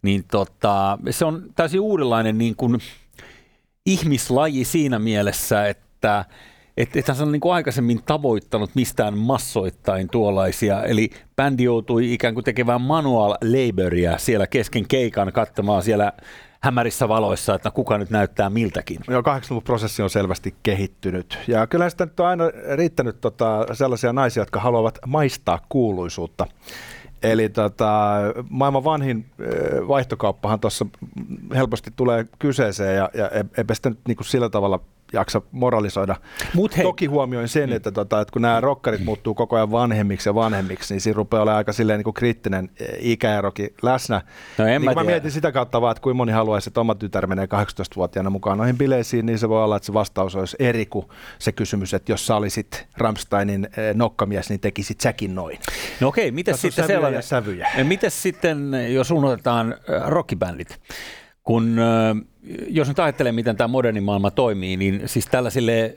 niin 0.03 0.25
tota, 0.31 0.99
se 1.11 1.25
on 1.25 1.43
täysin 1.57 1.81
uudenlainen 1.81 2.39
niin 2.39 2.57
kuin 2.57 2.79
ihmislaji 3.87 4.65
siinä 4.65 4.99
mielessä, 4.99 5.69
että 5.69 6.25
että 6.77 6.99
et 6.99 7.09
hän 7.09 7.17
on 7.21 7.33
niin 7.33 7.41
kuin 7.41 7.55
aikaisemmin 7.55 8.03
tavoittanut 8.03 8.71
mistään 8.75 9.19
massoittain 9.19 10.09
tuollaisia, 10.09 10.83
eli 10.83 11.11
bändi 11.37 11.65
joutui 11.65 12.13
ikään 12.13 12.35
kuin 12.35 12.45
tekemään 12.45 12.81
manual 12.81 13.31
laboria 13.31 14.19
siellä 14.19 14.47
kesken 14.47 14.89
keikan 14.89 15.33
katsomaan 15.33 15.83
siellä 15.83 16.13
hämärissä 16.65 17.09
valoissa, 17.09 17.55
että 17.55 17.71
kuka 17.71 17.99
nyt 17.99 18.11
näyttää 18.11 18.51
miltäkin. 18.51 19.01
Joo, 19.09 19.21
80-luvun 19.21 19.63
prosessi 19.63 20.03
on 20.03 20.11
selvästi 20.11 20.55
kehittynyt. 20.63 21.39
Ja 21.49 21.67
kyllä 21.67 21.91
sitä 21.91 22.05
nyt 22.05 22.21
on 22.21 22.27
aina 22.27 22.45
riittänyt 22.77 23.21
tota, 23.21 23.67
sellaisia 23.73 24.13
naisia, 24.13 24.41
jotka 24.41 24.61
haluavat 24.61 24.99
maistaa 25.07 25.59
kuuluisuutta. 25.69 26.47
Eli 27.23 27.49
tota, 27.49 28.13
maailman 28.51 28.85
vanhin 28.85 29.27
vaihtokauppahan 29.89 30.61
tuossa 30.61 30.87
helposti 31.55 31.91
tulee 31.97 32.27
kyseeseen 32.39 32.97
ja, 32.97 33.11
ja 33.15 33.31
eipä 33.59 33.75
sitä 33.75 33.91
nyt 33.91 33.99
niin 34.09 34.17
kuin 34.17 34.27
sillä 34.27 34.49
tavalla 34.49 34.81
jaksa 35.13 35.43
moralisoida. 35.53 36.17
Mut 36.55 36.77
hei. 36.77 36.85
Toki 36.85 37.07
huomioin 37.07 37.49
sen, 37.49 37.71
mm. 37.71 37.77
että, 37.77 37.93
tota, 37.93 38.21
että 38.21 38.33
kun 38.33 38.43
nämä 38.43 38.61
rokkarit 38.61 39.05
muuttuu 39.05 39.35
koko 39.35 39.57
ajan 39.57 39.71
vanhemmiksi 39.71 40.29
ja 40.29 40.35
vanhemmiksi, 40.35 40.95
niin 40.95 41.01
siinä 41.01 41.17
rupeaa 41.17 41.43
olemaan 41.43 41.59
aika 41.59 41.73
silleen 41.73 41.99
niin 41.99 42.05
kuin 42.05 42.15
kriittinen 42.15 42.71
eh, 42.81 42.89
ikäerokin 43.01 43.75
läsnä. 43.83 44.23
No 44.59 44.67
en 44.67 44.81
niin 44.81 44.91
mä, 44.91 44.95
mä 44.95 45.05
mietin 45.05 45.31
sitä 45.31 45.53
kautta 45.53 45.81
vaan, 45.81 45.91
että 45.91 46.03
kuin 46.03 46.17
moni 46.17 46.33
haluaisi, 46.33 46.69
että 46.69 46.81
oma 46.81 46.95
tytär 46.95 47.27
menee 47.27 47.47
18-vuotiaana 47.47 48.31
mukaan 48.31 48.59
noihin 48.59 48.79
bileisiin, 48.79 49.27
niin 49.27 49.39
se 49.39 49.49
voi 49.49 49.65
olla, 49.65 49.77
että 49.77 49.87
se 49.87 49.93
vastaus 49.93 50.37
olisi 50.37 50.57
eri 50.59 50.87
kuin 50.87 51.07
se 51.39 51.53
kysymys, 51.53 51.95
että 51.95 52.13
jos 52.13 52.27
sä 52.27 52.37
olisit 52.37 52.87
Rammsteinin 52.97 53.69
eh, 53.77 53.95
nokkamies, 53.95 54.49
niin 54.49 54.61
tekisit 54.61 55.01
säkin 55.01 55.35
noin. 55.35 55.59
No 56.01 56.09
okei, 56.09 56.31
miten 56.31 56.59
sitten 56.59 56.87
sellainen? 56.87 57.23
Sävyjä. 57.23 57.69
Miten 57.83 58.11
sitten, 58.11 58.73
jos 58.95 59.11
unohdetaan 59.11 59.73
eh, 59.73 60.03
rockibändit? 60.07 60.81
kun 61.45 61.77
jos 62.69 62.89
nyt 62.89 62.99
ajattelee, 62.99 63.33
miten 63.33 63.57
tämä 63.57 63.69
moderni 63.69 64.01
maailma 64.01 64.31
toimii, 64.31 64.77
niin 64.77 65.03
siis 65.07 65.27
tällaisille 65.27 65.97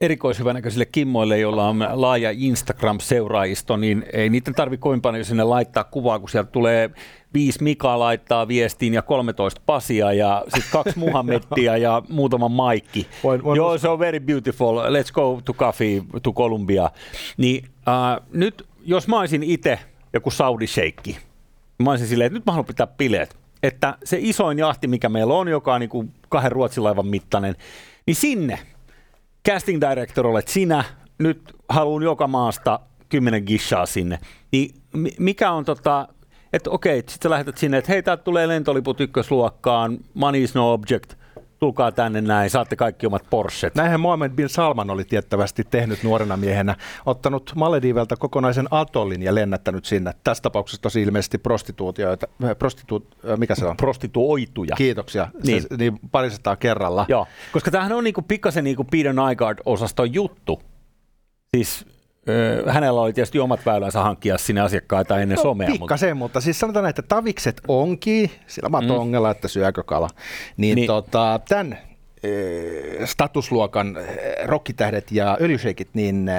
erikoishyvänäköisille 0.00 0.86
kimmoille, 0.86 1.38
joilla 1.38 1.68
on 1.68 1.86
laaja 1.92 2.30
Instagram-seuraajisto, 2.30 3.76
niin 3.76 4.04
ei 4.12 4.28
niiden 4.28 4.54
tarvitse 4.54 4.82
kovin 4.82 5.00
paljon 5.00 5.24
sinne 5.24 5.44
laittaa 5.44 5.84
kuvaa, 5.84 6.18
kun 6.18 6.28
sieltä 6.28 6.50
tulee 6.50 6.90
viisi 7.34 7.62
Mika 7.62 7.98
laittaa 7.98 8.48
viestiin 8.48 8.94
ja 8.94 9.02
13 9.02 9.60
Pasia 9.66 10.12
ja 10.12 10.44
sitten 10.54 10.72
kaksi 10.72 10.98
Muhammedtia 10.98 11.76
ja 11.76 12.02
muutama 12.08 12.48
Maikki. 12.48 13.06
Voin, 13.24 13.44
voin 13.44 13.56
Joo, 13.56 13.78
se 13.78 13.88
on 13.88 13.98
very 13.98 14.20
beautiful. 14.20 14.78
Let's 14.78 15.12
go 15.12 15.40
to 15.44 15.52
coffee 15.52 16.02
to 16.22 16.32
Columbia. 16.32 16.90
Niin 17.36 17.64
uh, 17.64 18.26
nyt, 18.32 18.66
jos 18.84 19.08
mä 19.08 19.20
olisin 19.20 19.42
itse 19.42 19.78
joku 20.12 20.30
Saudi-sheikki, 20.30 21.16
mä 21.78 21.90
olisin 21.90 22.08
silleen, 22.08 22.26
että 22.26 22.38
nyt 22.38 22.46
mä 22.46 22.52
haluan 22.52 22.66
pitää 22.66 22.86
bileet 22.86 23.41
että 23.62 23.98
se 24.04 24.18
isoin 24.20 24.58
jahti, 24.58 24.88
mikä 24.88 25.08
meillä 25.08 25.34
on, 25.34 25.48
joka 25.48 25.74
on 25.74 25.80
niin 25.80 25.90
kuin 25.90 26.14
kahden 26.28 26.52
ruotsilaivan 26.52 27.06
mittainen, 27.06 27.56
niin 28.06 28.14
sinne 28.14 28.58
casting 29.48 29.80
director 29.80 30.26
olet 30.26 30.48
sinä, 30.48 30.84
nyt 31.18 31.56
haluan 31.68 32.02
joka 32.02 32.26
maasta 32.26 32.80
kymmenen 33.08 33.44
gishaa 33.44 33.86
sinne. 33.86 34.18
Niin 34.52 34.74
mikä 35.18 35.52
on 35.52 35.64
tota, 35.64 36.08
että 36.52 36.70
okei, 36.70 36.96
sitten 36.96 37.18
sä 37.22 37.30
lähetät 37.30 37.58
sinne, 37.58 37.78
että 37.78 37.92
hei, 37.92 38.02
täältä 38.02 38.22
tulee 38.22 38.48
lentoliput 38.48 39.00
ykkösluokkaan, 39.00 39.98
money 40.14 40.42
is 40.42 40.54
no 40.54 40.72
object, 40.72 41.14
tulkaa 41.62 41.92
tänne 41.92 42.20
näin, 42.20 42.50
saatte 42.50 42.76
kaikki 42.76 43.06
omat 43.06 43.22
Porschet. 43.30 43.74
Näinhän 43.74 44.00
Mohamed 44.00 44.32
bin 44.32 44.48
Salman 44.48 44.90
oli 44.90 45.04
tiettävästi 45.04 45.64
tehnyt 45.70 46.02
nuorena 46.02 46.36
miehenä, 46.36 46.76
ottanut 47.06 47.52
Maledivelta 47.54 48.16
kokonaisen 48.16 48.68
atollin 48.70 49.22
ja 49.22 49.34
lennättänyt 49.34 49.84
sinne. 49.84 50.12
Tässä 50.24 50.42
tapauksessa 50.42 50.82
tosi 50.82 51.02
ilmeisesti 51.02 51.38
prostituutioita, 51.38 52.26
äh, 52.44 52.58
prostitu, 52.58 53.06
äh, 53.30 53.38
mikä 53.38 53.54
se 53.54 53.66
on? 53.66 53.76
Prostituoituja. 53.76 54.76
Kiitoksia, 54.76 55.28
niin, 55.46 55.62
se, 55.62 55.68
niin 55.78 55.98
parisataa 56.12 56.56
kerralla. 56.56 57.06
Joo, 57.08 57.26
koska 57.52 57.70
tämähän 57.70 57.92
on 57.92 58.04
niinku 58.04 58.22
pikkasen 58.22 58.64
niinku 58.64 58.84
Peter 58.84 59.12
Nygaard-osaston 59.12 60.14
juttu. 60.14 60.62
Siis 61.56 61.86
hänellä 62.66 63.00
oli 63.00 63.12
tietysti 63.12 63.38
omat 63.38 63.66
väylänsä 63.66 64.00
hankkia 64.00 64.38
sinne 64.38 64.60
asiakkaita 64.60 65.20
ennen 65.20 65.36
no, 65.36 65.42
somea. 65.42 65.70
Pikkasen, 65.70 66.16
mutta... 66.16 66.24
mutta 66.24 66.40
siis 66.40 66.60
sanotaan, 66.60 66.86
että 66.86 67.02
tavikset 67.02 67.60
onkin, 67.68 68.30
sillä 68.46 68.68
matongella, 68.68 69.28
mm. 69.28 69.32
että 69.32 69.48
syökö 69.48 69.82
kala. 69.82 70.08
Niin, 70.56 70.76
niin. 70.76 70.86
Tota, 70.86 71.40
tämän 71.48 71.78
statusluokan 73.04 73.98
rokkitähdet 74.44 75.12
ja 75.12 75.38
öljyseikit 75.40 75.88
niin 75.94 76.30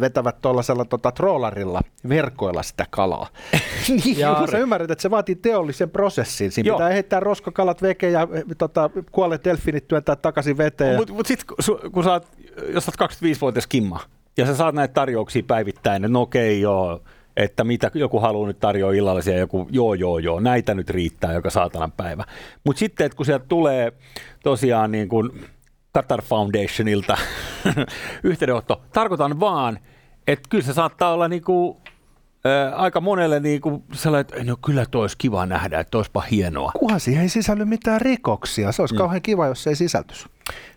vetävät 0.00 0.40
tuollaisella 0.40 0.84
tota, 0.84 1.12
trollarilla 1.12 1.80
verkoilla 2.08 2.62
sitä 2.62 2.86
kalaa. 2.90 3.28
niin 3.88 4.18
ja 4.18 4.46
sä 4.50 4.58
ymmärrät, 4.58 4.90
että 4.90 5.02
se 5.02 5.10
vaatii 5.10 5.34
teollisen 5.34 5.90
prosessin. 5.90 6.52
Siinä 6.52 6.68
Joo. 6.68 6.76
pitää 6.76 6.90
heittää 6.90 7.20
roskakalat 7.20 7.82
veke 7.82 8.10
ja 8.10 8.28
tota, 8.58 8.90
kuolleet 9.12 9.44
delfinit 9.44 9.88
työntää 9.88 10.16
takaisin 10.16 10.58
veteen. 10.58 10.96
Mutta 10.96 11.14
mut 11.14 11.26
sitten 11.26 11.56
kun 11.92 12.04
sä 12.04 12.12
oot, 12.12 12.28
jos 12.74 12.88
oot 12.88 13.10
25-vuotias 13.10 13.66
kimma, 13.66 14.00
ja 14.36 14.46
sä 14.46 14.56
saat 14.56 14.74
näitä 14.74 14.94
tarjouksia 14.94 15.42
päivittäin, 15.46 16.04
että 16.04 16.12
no 16.12 16.20
okei 16.20 16.60
joo, 16.60 17.02
että 17.36 17.64
mitä 17.64 17.90
joku 17.94 18.20
haluaa 18.20 18.48
nyt 18.48 18.60
tarjoa 18.60 18.92
illallisia, 18.92 19.38
joku 19.38 19.68
joo 19.70 19.94
joo 19.94 20.18
joo, 20.18 20.40
näitä 20.40 20.74
nyt 20.74 20.90
riittää 20.90 21.32
joka 21.32 21.50
saatanan 21.50 21.92
päivä. 21.92 22.24
Mutta 22.64 22.80
sitten, 22.80 23.06
että 23.06 23.16
kun 23.16 23.26
sieltä 23.26 23.44
tulee 23.48 23.92
tosiaan 24.42 24.92
niin 24.92 25.08
kuin 25.08 25.30
Qatar 25.98 26.22
Foundationilta 26.22 27.16
yhteydenotto, 28.22 28.82
tarkoitan 28.92 29.40
vaan, 29.40 29.78
että 30.26 30.48
kyllä 30.48 30.64
se 30.64 30.72
saattaa 30.72 31.12
olla 31.12 31.28
niin 31.28 31.42
kuin 31.44 31.76
aika 32.74 33.00
monelle 33.00 33.40
niin 33.40 33.60
kuin 33.60 33.84
sellainen, 33.92 34.26
että 34.32 34.50
no 34.50 34.56
kyllä 34.64 34.86
toi 34.90 35.00
olisi 35.00 35.18
kiva 35.18 35.46
nähdä, 35.46 35.80
että 35.80 35.98
olisipa 35.98 36.20
hienoa. 36.20 36.72
Kuhan 36.78 37.00
siihen 37.00 37.22
ei 37.22 37.28
sisälly 37.28 37.64
mitään 37.64 38.00
rikoksia. 38.00 38.72
Se 38.72 38.82
olisi 38.82 38.94
mm. 38.94 38.98
kauhean 38.98 39.22
kiva, 39.22 39.46
jos 39.46 39.62
se 39.62 39.70
ei 39.70 39.76
sisältys. 39.76 40.28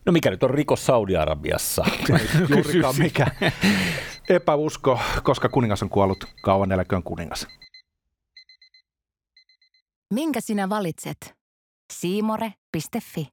No 0.05 0.11
mikä 0.11 0.29
nyt 0.29 0.43
on 0.43 0.49
rikos 0.49 0.85
Saudi-Arabiassa? 0.85 1.85
Juurikaan 2.49 2.95
mikä. 2.97 3.27
Epäusko, 4.29 4.99
koska 5.23 5.49
kuningas 5.49 5.83
on 5.83 5.89
kuollut, 5.89 6.25
kauan 6.41 6.71
eläköön 6.71 7.03
kuningas. 7.03 7.47
Minkä 10.13 10.41
sinä 10.41 10.69
valitset? 10.69 11.33
Siimore.fi 11.93 13.27